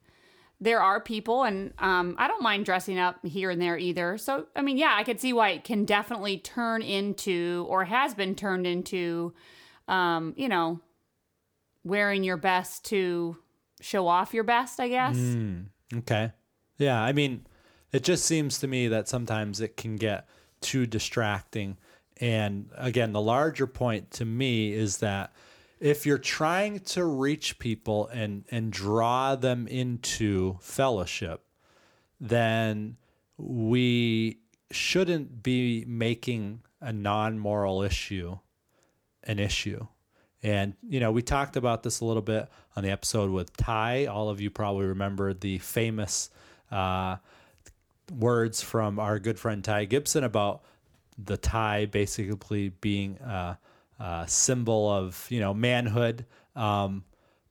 there 0.60 0.82
are 0.82 1.00
people, 1.00 1.44
and 1.44 1.74
um, 1.78 2.16
I 2.18 2.28
don't 2.28 2.42
mind 2.42 2.66
dressing 2.66 2.98
up 2.98 3.24
here 3.26 3.52
and 3.52 3.62
there 3.62 3.78
either. 3.78 4.18
So, 4.18 4.48
I 4.56 4.62
mean, 4.62 4.78
yeah, 4.78 4.96
I 4.98 5.04
could 5.04 5.20
see 5.20 5.32
why 5.32 5.50
it 5.50 5.64
can 5.64 5.86
definitely 5.86 6.40
turn 6.40 6.82
into, 6.82 7.66
or 7.70 7.86
has 7.86 8.16
been 8.16 8.34
turned 8.34 8.66
into, 8.66 9.34
um, 9.88 10.34
you 10.36 10.50
know, 10.50 10.80
wearing 11.84 12.24
your 12.24 12.38
best 12.38 12.86
to 12.86 13.38
show 13.82 14.08
off 14.08 14.34
your 14.34 14.44
best, 14.44 14.80
I 14.80 14.88
guess. 14.88 15.18
Okay. 15.94 16.32
Yeah, 16.80 17.02
I 17.02 17.14
mean, 17.14 17.46
it 17.92 18.04
just 18.04 18.26
seems 18.26 18.60
to 18.60 18.68
me 18.68 18.88
that 18.88 19.08
sometimes 19.08 19.62
it 19.62 19.78
can 19.78 19.96
get 19.96 20.28
too 20.62 20.86
distracting. 20.86 21.78
And 22.20 22.70
again, 22.76 23.14
the 23.14 23.22
larger 23.22 23.68
point 23.68 24.10
to 24.12 24.26
me 24.26 24.74
is 24.74 24.98
that 24.98 25.32
if 25.80 26.06
you're 26.06 26.18
trying 26.18 26.80
to 26.80 27.06
reach 27.06 27.60
people 27.60 28.08
and 28.08 28.46
and 28.50 28.72
draw 28.72 29.36
them 29.36 29.68
into 29.68 30.58
fellowship, 30.62 31.44
then 32.20 32.98
we 33.38 34.40
shouldn't 34.72 35.44
be 35.44 35.86
making 35.88 36.62
a 36.82 36.92
non-moral 36.92 37.82
issue 37.82 38.38
an 39.28 39.40
issue. 39.40 39.86
And, 40.42 40.74
you 40.88 41.00
know, 41.00 41.12
we 41.12 41.22
talked 41.22 41.58
about 41.58 41.84
this 41.84 42.00
a 42.00 42.06
little 42.06 42.22
bit 42.22 42.48
on 42.76 42.84
the 42.84 42.90
episode 42.90 43.30
with 43.30 43.56
Ty. 43.58 44.06
All 44.06 44.30
of 44.30 44.40
you 44.40 44.50
probably 44.50 44.86
remember 44.86 45.34
the 45.34 45.58
famous 45.60 46.30
uh, 46.72 47.18
words 48.18 48.62
from 48.62 49.00
our 49.00 49.20
good 49.20 49.38
friend 49.38 49.64
Ty 49.64 49.86
Gibson 49.86 50.24
about 50.24 50.64
the 51.18 51.38
tie 51.38 51.86
basically 51.86 52.70
being 52.70 53.18
a, 53.18 53.58
a 54.00 54.26
symbol 54.28 54.90
of, 54.90 55.26
you 55.30 55.40
know, 55.40 55.54
manhood. 55.54 56.26
Um, 56.56 57.04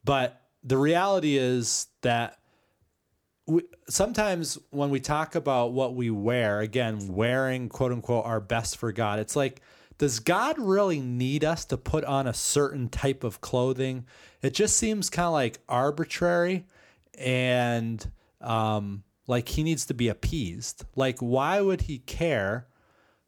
but 0.05 0.41
the 0.63 0.77
reality 0.77 1.37
is 1.37 1.89
that 2.03 2.39
we, 3.47 3.63
sometimes 3.89 4.59
when 4.71 4.91
we 4.91 5.01
talk 5.01 5.35
about 5.35 5.73
what 5.73 5.95
we 5.95 6.11
wear, 6.11 6.61
again, 6.61 7.09
wearing 7.09 7.69
quote 7.69 7.93
unquote 7.93 8.25
our 8.27 8.41
best 8.41 8.77
for 8.77 8.93
God, 8.93 9.19
it's 9.19 9.37
like, 9.37 9.63
does 9.99 10.19
God 10.21 10.59
really 10.59 11.01
need 11.01 11.45
us 11.45 11.65
to 11.67 11.77
put 11.77 12.05
on 12.05 12.27
a 12.27 12.35
certain 12.35 12.89
type 12.89 13.25
of 13.25 13.41
clothing? 13.41 14.05
It 14.43 14.53
just 14.53 14.77
seems 14.77 15.09
kind 15.09 15.27
of 15.27 15.33
like 15.33 15.61
arbitrary 15.69 16.67
and 17.17 18.11
um, 18.41 19.05
like 19.27 19.49
he 19.49 19.63
needs 19.63 19.87
to 19.87 19.95
be 19.95 20.09
appeased. 20.09 20.85
Like, 20.95 21.19
why 21.21 21.61
would 21.61 21.83
he 21.83 21.99
care 21.99 22.67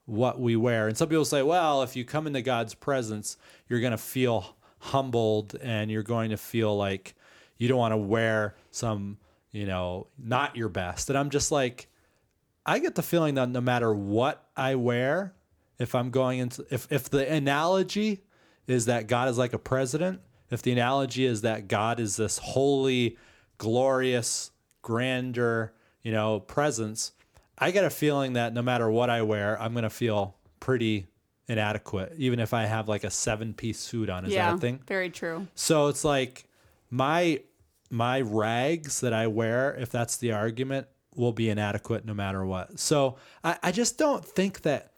what 0.09 0.41
we 0.41 0.57
wear? 0.57 0.88
And 0.88 0.97
some 0.97 1.09
people 1.09 1.25
say, 1.25 1.43
well, 1.43 1.83
if 1.83 1.95
you 1.95 2.05
come 2.05 2.27
into 2.27 2.41
God's 2.41 2.75
presence, 2.75 3.37
you're 3.69 3.81
going 3.81 3.93
to 3.93 3.99
feel 3.99 4.57
humbled 4.79 5.55
and 5.62 5.91
you're 5.91 6.03
going 6.03 6.31
to 6.31 6.37
feel 6.37 6.77
like 6.77 7.15
you 7.59 7.69
don't 7.69 7.79
want 7.79 7.93
to 7.93 7.99
wear 7.99 8.57
some, 8.71 9.19
you 9.53 9.67
know, 9.67 10.07
not 10.19 10.57
your 10.57 10.71
best. 10.71 11.11
And 11.11 11.19
I'm 11.19 11.29
just 11.29 11.53
like, 11.53 11.88
I 12.65 12.79
get 12.79 12.95
the 12.95 13.03
feeling 13.03 13.35
that 13.35 13.50
no 13.50 13.61
matter 13.61 13.93
what 13.93 14.49
I 14.57 14.77
wear, 14.77 15.35
if 15.79 15.95
I'm 15.95 16.11
going 16.11 16.41
into 16.41 16.67
if 16.71 16.91
if 16.91 17.09
the 17.09 17.31
analogy 17.31 18.25
is 18.67 18.87
that 18.87 19.07
God 19.07 19.29
is 19.29 19.38
like 19.38 19.53
a 19.53 19.59
president, 19.59 20.21
if 20.50 20.62
the 20.62 20.73
analogy 20.73 21.25
is 21.25 21.43
that 21.43 21.69
God 21.69 22.00
is 22.00 22.17
this 22.17 22.38
holy, 22.38 23.17
glorious, 23.59 24.50
grander, 24.83 25.73
you 26.03 26.12
know, 26.12 26.41
presence, 26.41 27.12
I 27.59 27.71
get 27.71 27.85
a 27.85 27.91
feeling 27.91 28.35
that 28.35 28.55
no 28.55 28.62
matter 28.62 28.91
what 28.91 29.11
I 29.11 29.23
wear, 29.23 29.61
I'm 29.61 29.75
gonna 29.75 29.91
feel 29.91 30.37
pretty 30.61 31.07
inadequate, 31.49 32.15
even 32.17 32.41
if 32.41 32.55
I 32.55 32.67
have 32.67 32.88
like 32.88 33.05
a 33.05 33.11
seven 33.11 33.55
piece 33.55 33.81
suit 33.81 34.09
on. 34.11 34.25
Is 34.25 34.33
yeah, 34.33 34.50
that 34.50 34.57
a 34.57 34.61
thing? 34.61 34.81
very 34.87 35.11
true. 35.11 35.47
So 35.55 35.88
it's 35.88 36.05
like 36.05 36.45
my 36.91 37.41
my 37.91 38.21
rags 38.21 39.00
that 39.00 39.12
I 39.12 39.27
wear, 39.27 39.75
if 39.75 39.91
that's 39.91 40.19
the 40.19 40.33
argument, 40.33 40.87
will 41.15 41.33
be 41.33 41.50
inadequate 41.50 42.05
no 42.05 42.15
matter 42.15 42.45
what. 42.45 42.79
So 42.79 43.17
I, 43.43 43.59
I 43.62 43.73
just 43.73 43.99
don't 43.99 44.25
think 44.25 44.62
that 44.62 44.93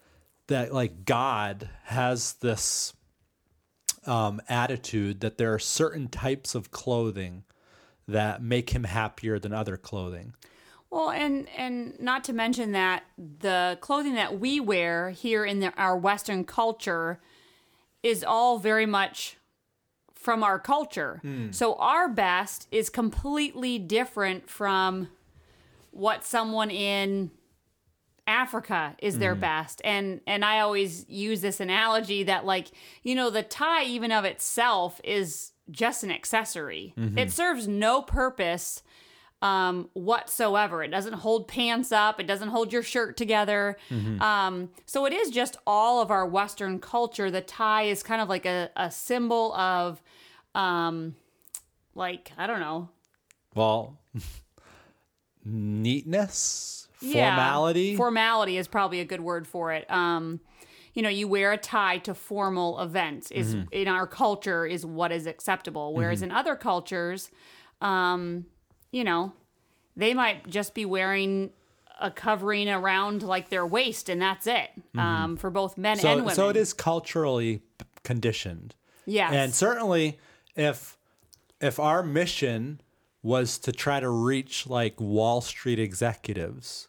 that 0.47 0.73
like 0.73 1.05
God 1.05 1.69
has 1.85 2.33
this 2.33 2.93
um, 4.05 4.41
attitude 4.49 5.21
that 5.21 5.37
there 5.37 5.53
are 5.53 5.59
certain 5.59 6.07
types 6.07 6.55
of 6.55 6.71
clothing 6.71 7.43
that 8.07 8.41
make 8.41 8.71
him 8.71 8.83
happier 8.83 9.39
than 9.39 9.53
other 9.53 9.77
clothing. 9.77 10.33
Well, 10.91 11.09
and 11.09 11.47
and 11.57 11.97
not 12.01 12.25
to 12.25 12.33
mention 12.33 12.73
that 12.73 13.03
the 13.17 13.77
clothing 13.79 14.15
that 14.15 14.39
we 14.39 14.59
wear 14.59 15.11
here 15.11 15.45
in 15.45 15.61
the, 15.61 15.73
our 15.77 15.97
Western 15.97 16.43
culture 16.43 17.21
is 18.03 18.25
all 18.25 18.59
very 18.59 18.85
much 18.85 19.37
from 20.13 20.43
our 20.43 20.59
culture. 20.59 21.19
Hmm. 21.21 21.51
So 21.51 21.75
our 21.75 22.09
best 22.09 22.67
is 22.71 22.89
completely 22.89 23.79
different 23.79 24.49
from 24.49 25.07
what 25.91 26.25
someone 26.25 26.69
in 26.69 27.31
Africa 28.27 28.95
is 28.99 29.17
their 29.17 29.33
hmm. 29.33 29.41
best. 29.41 29.81
And 29.85 30.19
and 30.27 30.43
I 30.43 30.59
always 30.59 31.05
use 31.07 31.39
this 31.39 31.61
analogy 31.61 32.23
that 32.23 32.45
like, 32.45 32.67
you 33.01 33.15
know, 33.15 33.29
the 33.29 33.43
tie 33.43 33.85
even 33.85 34.11
of 34.11 34.25
itself 34.25 34.99
is 35.05 35.53
just 35.71 36.03
an 36.03 36.11
accessory. 36.11 36.93
Mm-hmm. 36.97 37.17
It 37.17 37.31
serves 37.31 37.65
no 37.65 38.01
purpose 38.01 38.83
um, 39.41 39.89
whatsoever. 39.93 40.83
It 40.83 40.89
doesn't 40.91 41.13
hold 41.13 41.47
pants 41.47 41.91
up. 41.91 42.19
It 42.19 42.27
doesn't 42.27 42.49
hold 42.49 42.71
your 42.71 42.83
shirt 42.83 43.17
together. 43.17 43.77
Um, 44.19 44.69
so 44.85 45.05
it 45.05 45.13
is 45.13 45.29
just 45.31 45.57
all 45.65 46.01
of 46.01 46.11
our 46.11 46.25
Western 46.27 46.79
culture. 46.79 47.31
The 47.31 47.41
tie 47.41 47.83
is 47.83 48.03
kind 48.03 48.21
of 48.21 48.29
like 48.29 48.45
a, 48.45 48.69
a 48.75 48.91
symbol 48.91 49.53
of, 49.55 50.01
um, 50.53 51.15
like 51.95 52.31
I 52.37 52.45
don't 52.47 52.59
know, 52.59 52.89
Well, 53.55 53.97
neatness, 55.45 56.87
Yeah, 57.01 57.29
formality. 57.35 57.95
formality 57.95 58.57
is 58.57 58.67
probably 58.67 58.99
a 58.99 59.05
good 59.05 59.21
word 59.21 59.47
for 59.47 59.71
it. 59.73 59.89
Um, 59.89 60.39
you 60.93 61.01
know, 61.01 61.09
you 61.09 61.27
wear 61.27 61.51
a 61.53 61.57
tie 61.57 61.97
to 61.99 62.13
formal 62.13 62.79
events. 62.81 63.31
Is 63.31 63.55
Mm-hmm. 63.55 63.67
in 63.71 63.87
our 63.87 64.05
culture 64.05 64.65
is 64.65 64.85
what 64.85 65.11
is 65.11 65.25
acceptable. 65.25 65.93
Whereas 65.93 66.21
in 66.21 66.31
other 66.31 66.55
cultures, 66.55 67.31
um, 67.79 68.45
you 68.91 69.03
know, 69.03 69.33
they 69.95 70.13
might 70.13 70.47
just 70.47 70.73
be 70.73 70.85
wearing 70.85 71.51
a 71.99 72.09
covering 72.11 72.67
around 72.69 73.21
like 73.23 73.49
their 73.49 73.65
waist, 73.65 74.09
and 74.09 74.21
that's 74.21 74.47
it. 74.47 74.69
Um, 74.97 75.37
for 75.37 75.49
both 75.49 75.77
men 75.77 75.93
and 75.93 76.01
Mm-hmm. 76.01 76.15
women. 76.21 76.35
so 76.35 76.49
it 76.49 76.57
is 76.57 76.73
culturally 76.73 77.61
conditioned. 78.03 78.75
Yes. 79.05 79.33
And 79.33 79.53
certainly, 79.53 80.17
if 80.55 80.97
if 81.59 81.79
our 81.79 82.01
mission 82.03 82.81
was 83.23 83.59
to 83.59 83.71
try 83.71 83.99
to 83.99 84.09
reach 84.09 84.65
like 84.67 84.99
Wall 84.99 85.41
Street 85.41 85.77
executives, 85.79 86.87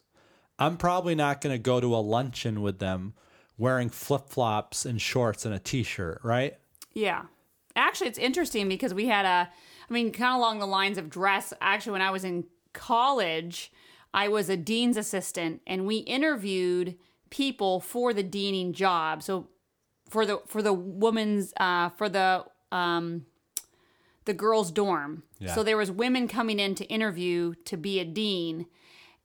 I'm 0.57 0.77
probably 0.77 1.13
not 1.15 1.41
going 1.41 1.53
to 1.53 1.59
go 1.61 1.79
to 1.79 1.95
a 1.95 1.97
luncheon 1.97 2.61
with 2.61 2.79
them 2.79 3.13
wearing 3.57 3.89
flip 3.89 4.29
flops 4.29 4.83
and 4.85 4.99
shorts 4.99 5.45
and 5.45 5.53
a 5.53 5.59
t 5.59 5.83
shirt, 5.83 6.19
right? 6.23 6.57
Yeah. 6.93 7.23
Actually, 7.75 8.07
it's 8.09 8.19
interesting 8.19 8.67
because 8.67 8.93
we 8.93 9.07
had 9.07 9.25
a, 9.25 9.49
I 9.89 9.93
mean, 9.93 10.11
kind 10.11 10.33
of 10.33 10.39
along 10.39 10.59
the 10.59 10.65
lines 10.65 10.97
of 10.97 11.09
dress. 11.09 11.53
Actually, 11.61 11.93
when 11.93 12.01
I 12.01 12.11
was 12.11 12.23
in 12.23 12.45
college, 12.73 13.71
I 14.13 14.27
was 14.27 14.49
a 14.49 14.57
dean's 14.57 14.97
assistant 14.97 15.61
and 15.65 15.87
we 15.87 15.97
interviewed 15.97 16.97
people 17.29 17.79
for 17.79 18.13
the 18.13 18.23
deaning 18.23 18.73
job. 18.73 19.23
So 19.23 19.49
for 20.09 20.25
the 20.25 20.41
for 20.45 20.61
the 20.61 20.73
woman's 20.73 21.53
uh 21.57 21.89
for 21.89 22.09
the 22.09 22.45
um 22.71 23.25
the 24.25 24.33
girls 24.33 24.71
dorm. 24.71 25.23
Yeah. 25.39 25.53
So 25.53 25.63
there 25.63 25.77
was 25.77 25.91
women 25.91 26.27
coming 26.27 26.59
in 26.59 26.75
to 26.75 26.85
interview 26.85 27.55
to 27.65 27.75
be 27.75 27.99
a 27.99 28.05
dean. 28.05 28.67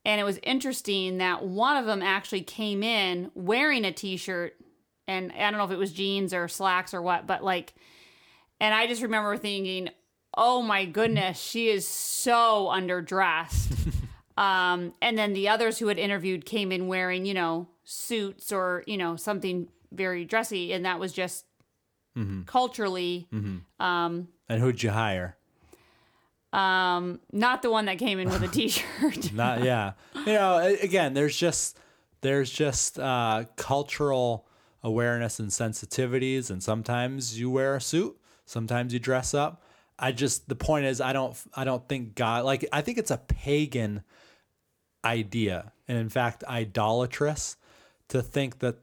And 0.05 0.21
it 0.21 0.25
was 0.25 0.41
interesting 0.43 1.19
that 1.19 1.45
one 1.45 1.77
of 1.77 1.85
them 1.85 2.03
actually 2.03 2.41
came 2.41 2.83
in 2.83 3.31
wearing 3.35 3.85
a 3.85 3.93
t-shirt 3.93 4.57
and 5.07 5.33
I 5.33 5.51
don't 5.51 5.59
know 5.59 5.65
if 5.65 5.71
it 5.71 5.79
was 5.79 5.93
jeans 5.93 6.33
or 6.33 6.49
slacks 6.49 6.95
or 6.95 7.03
what, 7.03 7.27
but 7.27 7.45
like 7.45 7.75
and 8.61 8.75
I 8.75 8.87
just 8.87 9.03
remember 9.03 9.37
thinking, 9.37 9.91
"Oh 10.39 10.63
my 10.63 10.85
goodness, 10.87 11.39
she 11.39 11.69
is 11.69 11.87
so 11.87 12.69
underdressed." 12.73 13.77
um, 14.39 14.95
and 15.03 15.19
then 15.19 15.33
the 15.35 15.49
others 15.49 15.79
who 15.79 15.89
had 15.89 15.99
interviewed 15.99 16.47
came 16.47 16.71
in 16.73 16.87
wearing, 16.87 17.27
you 17.27 17.35
know, 17.35 17.69
suits 17.85 18.53
or 18.53 18.85
you 18.87 18.97
know 18.97 19.17
something 19.17 19.69
very 19.93 20.25
dressy, 20.25 20.73
and 20.73 20.85
that 20.87 20.99
was 21.01 21.13
just 21.13 21.45
culturally 22.47 23.29
And 24.49 24.61
who'd 24.61 24.83
you 24.83 24.91
hire? 24.91 25.37
um, 26.53 27.21
not 27.33 27.63
the 27.63 27.71
one 27.71 27.85
that 27.85 27.99
came 27.99 28.19
in 28.19 28.29
with 28.29 28.43
a 28.43 28.49
t-shirt. 28.59 29.33
Not 29.33 29.63
yeah. 29.63 29.93
You 30.27 30.33
know, 30.33 30.59
again, 30.83 31.15
there's 31.15 31.37
just 31.37 31.79
there's 32.23 32.51
just 32.51 32.99
uh, 32.99 33.45
cultural 33.57 34.47
awareness 34.83 35.39
and 35.39 35.51
sensitivities, 35.51 36.51
and 36.51 36.63
sometimes 36.63 37.39
you 37.39 37.51
wear 37.51 37.77
a 37.77 37.81
suit, 37.81 38.19
sometimes 38.47 38.93
you 38.93 38.99
dress 38.99 39.35
up. 39.35 39.63
I 39.99 40.13
just 40.13 40.49
the 40.49 40.55
point 40.55 40.87
is, 40.87 41.01
I 41.01 41.13
don't 41.13 41.37
I 41.55 41.65
don't 41.65 41.87
think 41.89 42.15
God 42.15 42.45
like 42.45 42.67
I 42.73 42.83
think 42.83 42.99
it's 42.99 43.11
a 43.11 43.19
pagan 43.19 44.03
idea, 45.05 45.73
and 45.87 45.99
in 45.99 46.09
fact, 46.09 46.45
idolatrous 46.45 47.57
to 48.09 48.23
think 48.23 48.61
that 48.61 48.77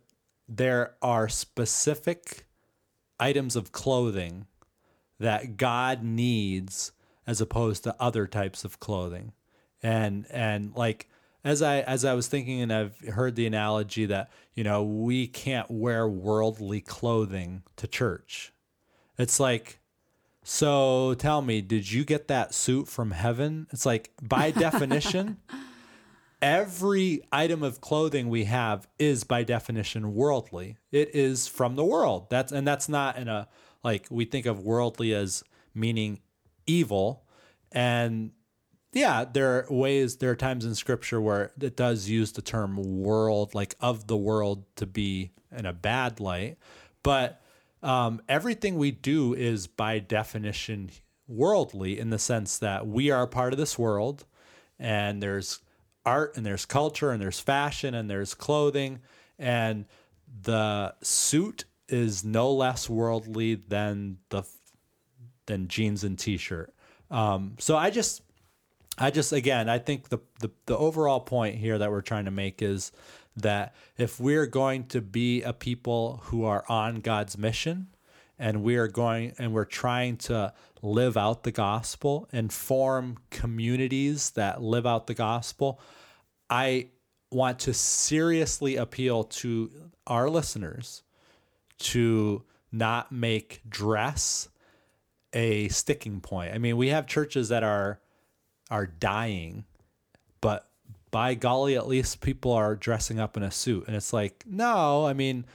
there 0.47 0.95
are 1.01 1.27
specific 1.27 2.45
items 3.19 3.55
of 3.55 3.71
clothing 3.71 4.45
that 5.19 5.57
God 5.57 6.03
needs 6.03 6.91
as 7.25 7.41
opposed 7.41 7.83
to 7.83 7.95
other 7.99 8.27
types 8.27 8.63
of 8.63 8.79
clothing. 8.79 9.33
And 9.81 10.25
and 10.29 10.75
like 10.75 11.09
as 11.43 11.61
I 11.61 11.81
as 11.81 12.05
I 12.05 12.13
was 12.13 12.27
thinking 12.27 12.61
and 12.61 12.73
I've 12.73 12.99
heard 12.99 13.35
the 13.35 13.47
analogy 13.47 14.05
that, 14.07 14.29
you 14.53 14.63
know, 14.63 14.83
we 14.83 15.27
can't 15.27 15.69
wear 15.69 16.07
worldly 16.07 16.81
clothing 16.81 17.63
to 17.77 17.87
church. 17.87 18.51
It's 19.17 19.39
like 19.39 19.79
so 20.45 21.13
tell 21.15 21.41
me, 21.41 21.59
did 21.59 21.91
you 21.91 22.05
get 22.05 22.29
that 22.29 22.53
suit 22.53 22.87
from 22.87 23.11
heaven? 23.11 23.67
It's 23.71 23.85
like 23.85 24.11
by 24.21 24.51
definition 24.51 25.37
every 26.45 27.21
item 27.31 27.63
of 27.63 27.81
clothing 27.81 28.29
we 28.29 28.43
have 28.43 28.87
is 28.99 29.23
by 29.23 29.43
definition 29.43 30.13
worldly. 30.13 30.77
It 30.91 31.15
is 31.15 31.47
from 31.47 31.75
the 31.75 31.83
world. 31.83 32.29
That's 32.29 32.51
and 32.51 32.67
that's 32.67 32.87
not 32.87 33.17
in 33.17 33.27
a 33.27 33.47
like 33.83 34.05
we 34.11 34.25
think 34.25 34.45
of 34.45 34.59
worldly 34.59 35.11
as 35.13 35.43
meaning 35.73 36.19
evil. 36.67 37.25
And 37.71 38.31
yeah, 38.93 39.25
there 39.25 39.57
are 39.57 39.73
ways 39.73 40.17
there 40.17 40.29
are 40.29 40.35
times 40.35 40.65
in 40.65 40.75
scripture 40.75 41.19
where 41.19 41.51
it 41.59 41.75
does 41.75 42.07
use 42.07 42.31
the 42.31 42.43
term 42.43 43.01
world, 43.01 43.55
like 43.55 43.75
of 43.79 44.05
the 44.05 44.17
world 44.17 44.65
to 44.75 44.85
be 44.85 45.31
in 45.51 45.65
a 45.65 45.73
bad 45.73 46.19
light. 46.19 46.57
But 47.01 47.41
um, 47.85 48.21
everything 48.27 48.77
we 48.77 48.91
do 48.91 49.33
is 49.33 49.67
by 49.67 49.99
definition 49.99 50.89
worldly 51.27 51.99
in 51.99 52.09
the 52.09 52.19
sense 52.19 52.57
that 52.57 52.87
we 52.87 53.11
are 53.11 53.27
part 53.27 53.53
of 53.53 53.59
this 53.59 53.77
world 53.77 54.25
and 54.79 55.21
there's 55.21 55.59
art 56.05 56.35
and 56.35 56.45
there's 56.45 56.65
culture 56.65 57.11
and 57.11 57.21
there's 57.21 57.39
fashion 57.39 57.93
and 57.93 58.09
there's 58.09 58.33
clothing. 58.33 58.99
And 59.37 59.85
the 60.41 60.95
suit 61.01 61.65
is 61.87 62.23
no 62.23 62.51
less 62.51 62.89
worldly 62.89 63.55
than 63.55 64.17
the 64.29 64.43
than 65.45 65.67
jeans 65.67 66.03
and 66.03 66.17
t-shirt. 66.17 66.73
Um, 67.11 67.55
so 67.59 67.77
i 67.77 67.91
just 67.91 68.23
i 68.97 69.11
just 69.11 69.31
again 69.31 69.69
i 69.69 69.77
think 69.77 70.09
the, 70.09 70.17
the 70.39 70.49
the 70.65 70.75
overall 70.75 71.19
point 71.19 71.55
here 71.55 71.77
that 71.77 71.91
we're 71.91 72.01
trying 72.01 72.25
to 72.25 72.31
make 72.31 72.63
is 72.63 72.91
that 73.35 73.73
if 73.97 74.19
we're 74.19 74.45
going 74.45 74.85
to 74.85 75.01
be 75.01 75.41
a 75.41 75.53
people 75.53 76.21
who 76.25 76.45
are 76.45 76.63
on 76.69 76.95
god's 77.01 77.37
mission 77.37 77.87
and 78.37 78.63
we 78.63 78.75
are 78.75 78.87
going 78.87 79.33
and 79.37 79.53
we're 79.53 79.65
trying 79.65 80.17
to 80.17 80.53
live 80.81 81.17
out 81.17 81.43
the 81.43 81.51
gospel 81.51 82.27
and 82.31 82.51
form 82.51 83.17
communities 83.29 84.31
that 84.31 84.61
live 84.61 84.85
out 84.85 85.07
the 85.07 85.13
gospel 85.13 85.79
i 86.49 86.87
want 87.31 87.59
to 87.59 87.73
seriously 87.73 88.75
appeal 88.75 89.23
to 89.23 89.69
our 90.07 90.29
listeners 90.29 91.03
to 91.77 92.43
not 92.71 93.11
make 93.11 93.61
dress 93.67 94.49
a 95.33 95.67
sticking 95.67 96.21
point. 96.21 96.53
I 96.53 96.57
mean, 96.57 96.77
we 96.77 96.89
have 96.89 97.07
churches 97.07 97.49
that 97.49 97.63
are 97.63 97.99
are 98.71 98.87
dying, 98.87 99.65
by 101.15 101.33
golly, 101.33 101.77
at 101.77 101.87
least 101.87 102.19
people 102.19 102.51
are 102.51 102.75
dressing 102.75 103.21
up 103.21 103.37
in 103.37 103.43
a 103.43 103.49
suit. 103.49 103.87
And 103.87 103.95
it's 103.95 104.11
like, 104.11 104.43
no, 104.45 105.05
I 105.05 105.13
mean, 105.13 105.45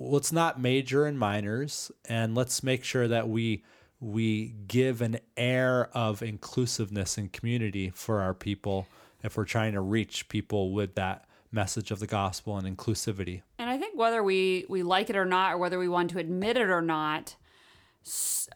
let's 0.00 0.32
not 0.32 0.60
major 0.60 1.06
in 1.06 1.16
minors 1.16 1.92
and 2.08 2.34
let's 2.34 2.60
make 2.64 2.82
sure 2.82 3.06
that 3.06 3.28
we 3.28 3.62
we 4.00 4.48
give 4.66 5.00
an 5.00 5.20
air 5.36 5.90
of 5.94 6.24
inclusiveness 6.24 7.16
and 7.16 7.32
community 7.32 7.92
for 7.94 8.20
our 8.20 8.34
people 8.34 8.88
if 9.22 9.36
we're 9.36 9.44
trying 9.44 9.74
to 9.74 9.80
reach 9.80 10.28
people 10.28 10.72
with 10.72 10.96
that 10.96 11.24
message 11.52 11.92
of 11.92 12.00
the 12.00 12.08
gospel 12.08 12.58
and 12.58 12.66
inclusivity. 12.76 13.42
And 13.60 13.70
I 13.70 13.78
think 13.78 13.96
whether 13.96 14.24
we 14.24 14.66
we 14.68 14.82
like 14.82 15.08
it 15.08 15.14
or 15.14 15.24
not, 15.24 15.52
or 15.52 15.58
whether 15.58 15.78
we 15.78 15.86
want 15.86 16.10
to 16.10 16.18
admit 16.18 16.56
it 16.56 16.68
or 16.68 16.82
not, 16.82 17.36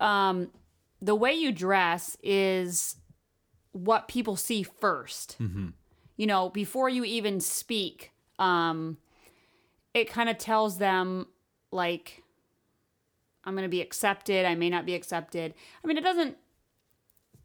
um, 0.01 0.51
the 1.01 1.15
way 1.15 1.33
you 1.35 1.53
dress 1.53 2.17
is 2.25 2.97
what 3.71 4.09
people 4.09 4.35
see 4.35 4.65
1st 4.65 5.37
You 6.19 6.27
know, 6.27 6.51
before 6.51 6.91
you 6.91 7.05
even 7.05 7.41
speak, 7.41 8.13
um, 8.39 8.99
it 9.95 10.11
kind 10.11 10.29
of 10.29 10.37
tells 10.37 10.77
them 10.77 11.27
like, 11.73 12.23
I'm 13.45 13.55
going 13.55 13.63
to 13.63 13.71
be 13.71 13.81
accepted. 13.81 14.45
I 14.45 14.55
may 14.55 14.69
not 14.69 14.85
be 14.85 14.95
accepted. 14.95 15.55
I 15.83 15.87
mean, 15.87 15.97
it 15.97 16.05
doesn't. 16.05 16.37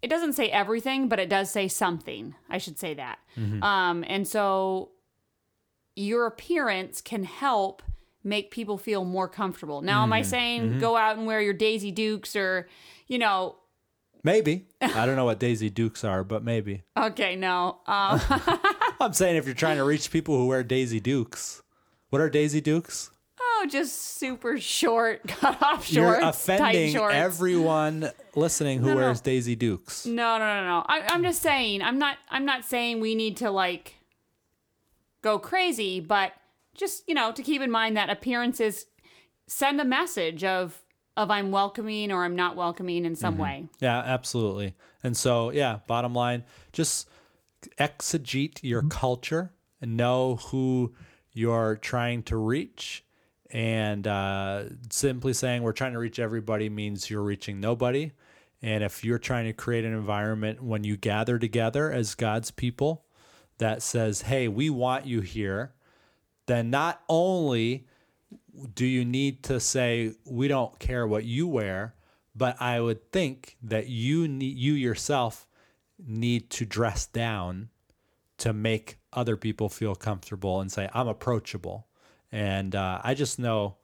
It 0.01 0.09
doesn't 0.09 0.33
say 0.33 0.49
everything, 0.49 1.07
but 1.07 1.17
it 1.17 1.29
does 1.29 1.49
say 1.49 1.69
something. 1.69 2.35
I 2.49 2.57
should 2.57 2.77
say 2.77 2.93
that. 2.95 3.19
Um, 3.63 4.03
and 4.05 4.27
so 4.27 4.89
your 5.95 6.25
appearance 6.25 6.99
can 6.99 7.23
help 7.23 7.81
make 8.21 8.51
people 8.51 8.77
feel 8.77 9.05
more 9.05 9.29
comfortable. 9.29 9.81
Now, 9.81 10.03
am 10.03 10.11
I 10.11 10.21
saying 10.23 10.79
go 10.79 10.97
out 10.97 11.15
and 11.17 11.25
wear 11.25 11.39
your 11.39 11.53
Daisy 11.53 11.91
Dukes 11.91 12.35
or, 12.35 12.67
you 13.07 13.17
know, 13.17 13.55
Maybe. 14.23 14.67
I 14.81 15.05
don't 15.05 15.15
know 15.15 15.25
what 15.25 15.39
Daisy 15.39 15.69
Dukes 15.69 16.03
are, 16.03 16.23
but 16.23 16.43
maybe. 16.43 16.83
okay, 16.97 17.35
no. 17.35 17.79
Um, 17.87 18.21
I'm 19.01 19.13
saying 19.13 19.35
if 19.35 19.45
you're 19.45 19.53
trying 19.55 19.77
to 19.77 19.83
reach 19.83 20.11
people 20.11 20.37
who 20.37 20.47
wear 20.47 20.63
Daisy 20.63 20.99
Dukes. 20.99 21.61
What 22.09 22.21
are 22.21 22.29
Daisy 22.29 22.61
Dukes? 22.61 23.09
oh, 23.45 23.65
just 23.69 24.17
super 24.17 24.57
short, 24.59 25.21
cut 25.27 25.61
off 25.61 25.85
shorts. 25.85 25.91
You're 25.91 26.19
offending 26.21 26.93
shorts. 26.93 27.15
everyone 27.15 28.09
listening 28.35 28.79
who 28.79 28.87
No, 28.87 28.93
no. 28.93 28.99
wears 29.01 29.21
Daisy 29.21 29.55
Dukes. 29.55 30.05
No, 30.05 30.37
no, 30.37 30.45
no, 30.45 30.63
no. 30.65 30.85
I, 30.87 31.03
I'm 31.09 31.23
just 31.23 31.41
saying. 31.41 31.81
I'm 31.81 31.97
not. 31.99 32.17
I'm 32.29 32.45
not 32.45 32.63
saying 32.65 32.99
we 33.01 33.15
need 33.15 33.37
to 33.37 33.51
like 33.51 33.95
go 35.21 35.37
crazy, 35.39 35.99
but 35.99 36.33
just 36.75 37.03
you 37.07 37.13
know 37.15 37.31
to 37.31 37.43
keep 37.43 37.61
in 37.61 37.69
mind 37.71 37.97
that 37.97 38.09
appearances 38.09 38.85
send 39.47 39.79
a 39.81 39.85
message 39.85 40.43
of 40.43 40.81
of 41.15 41.29
I'm 41.29 41.51
welcoming 41.51 42.11
or 42.11 42.23
I'm 42.23 42.35
not 42.35 42.55
welcoming 42.55 43.05
in 43.05 43.13
Mm-hmm. 43.13 43.19
some 43.21 43.37
way. 43.37 43.67
Yeah, 43.79 43.99
absolutely. 43.99 44.73
And 45.03 45.15
so, 45.15 45.51
yeah, 45.51 45.79
bottom 45.87 46.13
line, 46.13 46.43
just 46.71 47.07
exegete 47.79 48.59
your 48.61 48.81
culture 48.83 49.51
and 49.81 49.97
know 49.97 50.37
who 50.47 50.93
you're 51.33 51.77
trying 51.77 52.23
to 52.23 52.37
reach. 52.37 53.03
And 53.51 54.07
uh, 54.07 54.65
simply 54.89 55.33
saying 55.33 55.61
we're 55.61 55.73
trying 55.73 55.93
to 55.93 55.99
reach 55.99 56.19
everybody 56.19 56.69
means 56.69 57.09
you're 57.09 57.21
reaching 57.21 57.59
nobody. 57.59 58.11
And 58.61 58.83
if 58.83 59.03
you're 59.03 59.19
trying 59.19 59.45
to 59.45 59.53
create 59.53 59.85
an 59.85 59.93
environment 59.93 60.63
when 60.63 60.83
you 60.83 60.97
gather 60.97 61.37
together 61.37 61.91
as 61.91 62.15
God's 62.15 62.49
people 62.49 63.05
that 63.57 63.81
says, 63.81 64.23
hey, 64.23 64.47
we 64.47 64.69
want 64.69 65.05
you 65.05 65.21
here, 65.21 65.73
then 66.47 66.69
not 66.69 67.01
only 67.09 67.85
do 68.73 68.85
you 68.85 69.03
need 69.03 69.43
to 69.43 69.59
say 69.59 70.13
we 70.25 70.47
don't 70.47 70.77
care 70.79 71.07
what 71.07 71.23
you 71.25 71.47
wear 71.47 71.95
but 72.35 72.61
I 72.61 72.79
would 72.79 73.11
think 73.11 73.57
that 73.61 73.87
you 73.87 74.27
need 74.27 74.57
you 74.57 74.73
yourself 74.73 75.47
need 75.99 76.49
to 76.51 76.65
dress 76.65 77.05
down 77.05 77.69
to 78.39 78.53
make 78.53 78.97
other 79.11 79.37
people 79.37 79.69
feel 79.69 79.95
comfortable 79.95 80.59
and 80.59 80.71
say 80.71 80.89
I'm 80.93 81.07
approachable. 81.07 81.87
And 82.31 82.75
uh, 82.75 82.99
I 83.03 83.13
just 83.13 83.37
know 83.37 83.77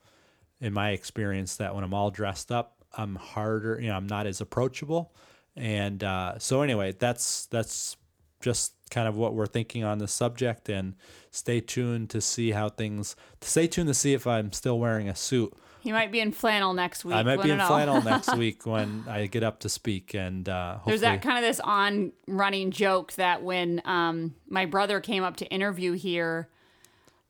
in 0.59 0.73
my 0.73 0.89
experience 0.89 1.57
that 1.57 1.75
when 1.75 1.83
I'm 1.83 1.93
all 1.93 2.09
dressed 2.09 2.51
up, 2.51 2.83
I'm 2.97 3.15
harder. 3.15 3.79
You 3.79 3.89
know, 3.89 3.95
I'm 3.95 4.07
not 4.07 4.25
as 4.25 4.41
approachable. 4.41 5.13
And 5.55 6.03
uh, 6.03 6.39
so 6.39 6.61
anyway, 6.63 6.93
that's 6.97 7.45
that's 7.47 7.97
just 8.39 8.73
kind 8.89 9.07
of 9.07 9.15
what 9.15 9.33
we're 9.33 9.47
thinking 9.47 9.83
on 9.83 9.99
the 9.99 10.07
subject. 10.07 10.69
And 10.69 10.95
stay 11.31 11.59
tuned 11.61 12.09
to 12.11 12.21
see 12.21 12.51
how 12.51 12.69
things. 12.69 13.15
Stay 13.41 13.67
tuned 13.67 13.87
to 13.87 13.93
see 13.93 14.13
if 14.13 14.25
I'm 14.27 14.51
still 14.51 14.79
wearing 14.79 15.09
a 15.09 15.15
suit. 15.15 15.53
You 15.83 15.93
might 15.93 16.11
be 16.11 16.19
in 16.19 16.31
flannel 16.31 16.73
next 16.73 17.05
week. 17.05 17.15
I 17.15 17.23
might 17.23 17.41
be 17.41 17.51
in 17.51 17.59
flannel 17.59 18.01
next 18.03 18.35
week 18.35 18.65
when 18.65 19.05
I 19.07 19.27
get 19.27 19.43
up 19.43 19.59
to 19.61 19.69
speak. 19.69 20.13
And 20.13 20.47
uh, 20.49 20.73
hopefully, 20.73 20.91
There's 20.91 21.01
that 21.01 21.21
kind 21.21 21.37
of 21.37 21.49
this 21.49 21.59
on 21.61 22.11
running 22.27 22.71
joke 22.71 23.13
that 23.13 23.43
when 23.43 23.81
um, 23.85 24.35
my 24.47 24.65
brother 24.65 24.99
came 24.99 25.23
up 25.23 25.37
to 25.37 25.45
interview 25.45 25.93
here, 25.93 26.49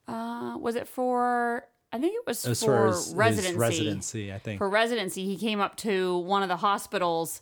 uh, 0.08 0.58
was 0.58 0.76
it 0.76 0.88
for? 0.88 1.68
I 1.92 2.00
think 2.00 2.16
it 2.16 2.26
was 2.26 2.46
as 2.46 2.60
for 2.60 2.66
far 2.66 2.88
as 2.88 3.06
his 3.06 3.16
residency. 3.16 3.58
residency, 3.58 4.34
I 4.34 4.40
think. 4.40 4.58
For 4.58 4.70
residency, 4.70 5.26
he 5.26 5.38
came 5.38 5.60
up 5.60 5.76
to 5.78 6.18
one 6.20 6.42
of 6.42 6.50
the 6.50 6.58
hospitals, 6.58 7.42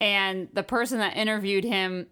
and 0.00 0.48
the 0.52 0.62
person 0.62 0.98
that 0.98 1.16
interviewed 1.16 1.64
him 1.64 2.06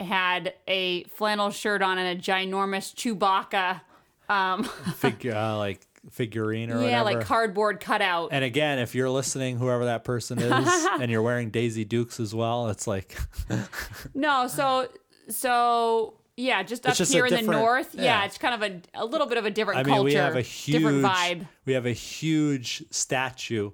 had 0.00 0.54
a 0.66 1.04
flannel 1.04 1.50
shirt 1.50 1.82
on 1.82 1.98
and 1.98 2.18
a 2.18 2.20
ginormous 2.20 2.94
Chewbacca, 2.94 3.80
um, 4.28 4.64
figure 4.96 5.34
uh, 5.34 5.56
like 5.56 5.86
figurine 6.10 6.70
or 6.70 6.76
yeah, 6.76 7.02
whatever. 7.02 7.18
like 7.18 7.26
cardboard 7.26 7.80
cutout. 7.80 8.30
and 8.32 8.44
again, 8.44 8.78
if 8.78 8.94
you're 8.94 9.10
listening, 9.10 9.58
whoever 9.58 9.84
that 9.86 10.04
person 10.04 10.38
is, 10.42 10.86
and 11.00 11.10
you're 11.10 11.22
wearing 11.22 11.50
Daisy 11.50 11.84
Dukes 11.84 12.20
as 12.20 12.34
well, 12.34 12.68
it's 12.68 12.86
like 12.86 13.16
No, 14.14 14.46
so 14.46 14.88
so 15.28 16.14
yeah, 16.36 16.62
just 16.62 16.86
up 16.86 16.94
just 16.94 17.12
here 17.12 17.26
in 17.26 17.34
the 17.46 17.52
north. 17.52 17.94
Yeah. 17.94 18.02
yeah. 18.02 18.24
it's 18.24 18.38
kind 18.38 18.54
of 18.54 18.62
a 18.62 19.02
a 19.02 19.04
little 19.04 19.26
bit 19.26 19.38
of 19.38 19.44
a 19.44 19.50
different 19.50 19.80
I 19.80 19.82
mean, 19.82 19.94
culture, 19.94 20.04
we 20.04 20.14
have 20.14 20.36
a 20.36 20.42
huge 20.42 20.78
different 20.78 21.04
vibe. 21.04 21.48
We 21.66 21.74
have 21.74 21.86
a 21.86 21.92
huge 21.92 22.84
statue, 22.90 23.72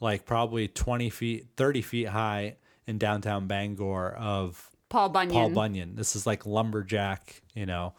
like 0.00 0.24
probably 0.24 0.68
20 0.68 1.10
feet, 1.10 1.46
30 1.56 1.82
feet 1.82 2.08
high 2.08 2.56
in 2.86 2.98
downtown 2.98 3.46
Bangor 3.46 4.12
of 4.12 4.67
Paul 4.88 5.08
Bunyan. 5.10 5.32
Paul 5.34 5.50
Bunyan. 5.50 5.96
This 5.96 6.16
is 6.16 6.26
like 6.26 6.46
lumberjack, 6.46 7.42
you 7.54 7.66
know, 7.66 7.92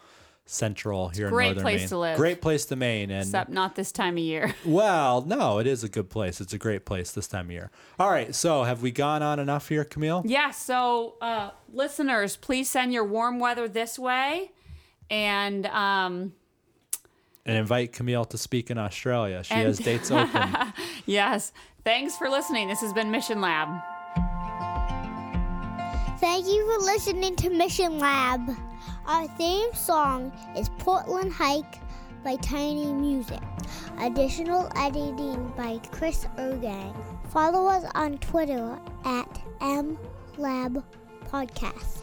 central 0.46 1.08
here 1.10 1.26
in 1.28 1.32
great 1.32 1.44
northern 1.46 1.62
place 1.62 1.80
Maine. 1.82 1.88
to 1.90 1.98
live. 1.98 2.16
Great 2.16 2.40
place 2.42 2.64
to 2.66 2.76
Maine, 2.76 3.10
and 3.10 3.22
Except 3.22 3.50
not 3.50 3.76
this 3.76 3.92
time 3.92 4.14
of 4.16 4.22
year. 4.24 4.52
well, 4.64 5.22
no, 5.22 5.58
it 5.60 5.66
is 5.68 5.84
a 5.84 5.88
good 5.88 6.10
place. 6.10 6.40
It's 6.40 6.52
a 6.52 6.58
great 6.58 6.84
place 6.84 7.12
this 7.12 7.28
time 7.28 7.46
of 7.46 7.52
year. 7.52 7.70
All 7.98 8.10
right, 8.10 8.34
so 8.34 8.64
have 8.64 8.82
we 8.82 8.90
gone 8.90 9.22
on 9.22 9.38
enough 9.38 9.68
here, 9.68 9.84
Camille? 9.84 10.22
yeah, 10.26 10.50
so 10.50 11.14
uh, 11.20 11.50
listeners, 11.72 12.36
please 12.36 12.68
send 12.68 12.92
your 12.92 13.04
warm 13.04 13.38
weather 13.38 13.68
this 13.68 13.98
way. 13.98 14.50
And 15.08 15.66
um, 15.66 16.32
And 17.46 17.56
invite 17.58 17.92
Camille 17.92 18.24
to 18.26 18.38
speak 18.38 18.70
in 18.70 18.78
Australia. 18.78 19.42
She 19.44 19.54
And- 19.54 19.66
has 19.66 19.78
dates 19.78 20.10
open. 20.10 20.52
yes, 21.06 21.52
thanks 21.84 22.16
for 22.16 22.28
listening. 22.28 22.66
This 22.68 22.80
has 22.80 22.92
been 22.92 23.10
Mission 23.12 23.40
Lab. 23.40 23.68
Thank 26.20 26.46
you 26.48 26.70
for 26.70 26.84
listening 26.84 27.34
to 27.36 27.48
Mission 27.48 27.98
Lab. 27.98 28.54
Our 29.06 29.26
theme 29.38 29.72
song 29.72 30.30
is 30.54 30.68
Portland 30.78 31.32
Hike 31.32 31.80
by 32.22 32.36
Tiny 32.36 32.92
Music. 32.92 33.40
Additional 33.98 34.70
editing 34.76 35.50
by 35.56 35.78
Chris 35.90 36.26
Ergang. 36.36 36.94
Follow 37.30 37.66
us 37.68 37.90
on 37.94 38.18
Twitter 38.18 38.78
at 39.06 39.40
MLab 39.60 40.84
Podcast. 41.30 42.02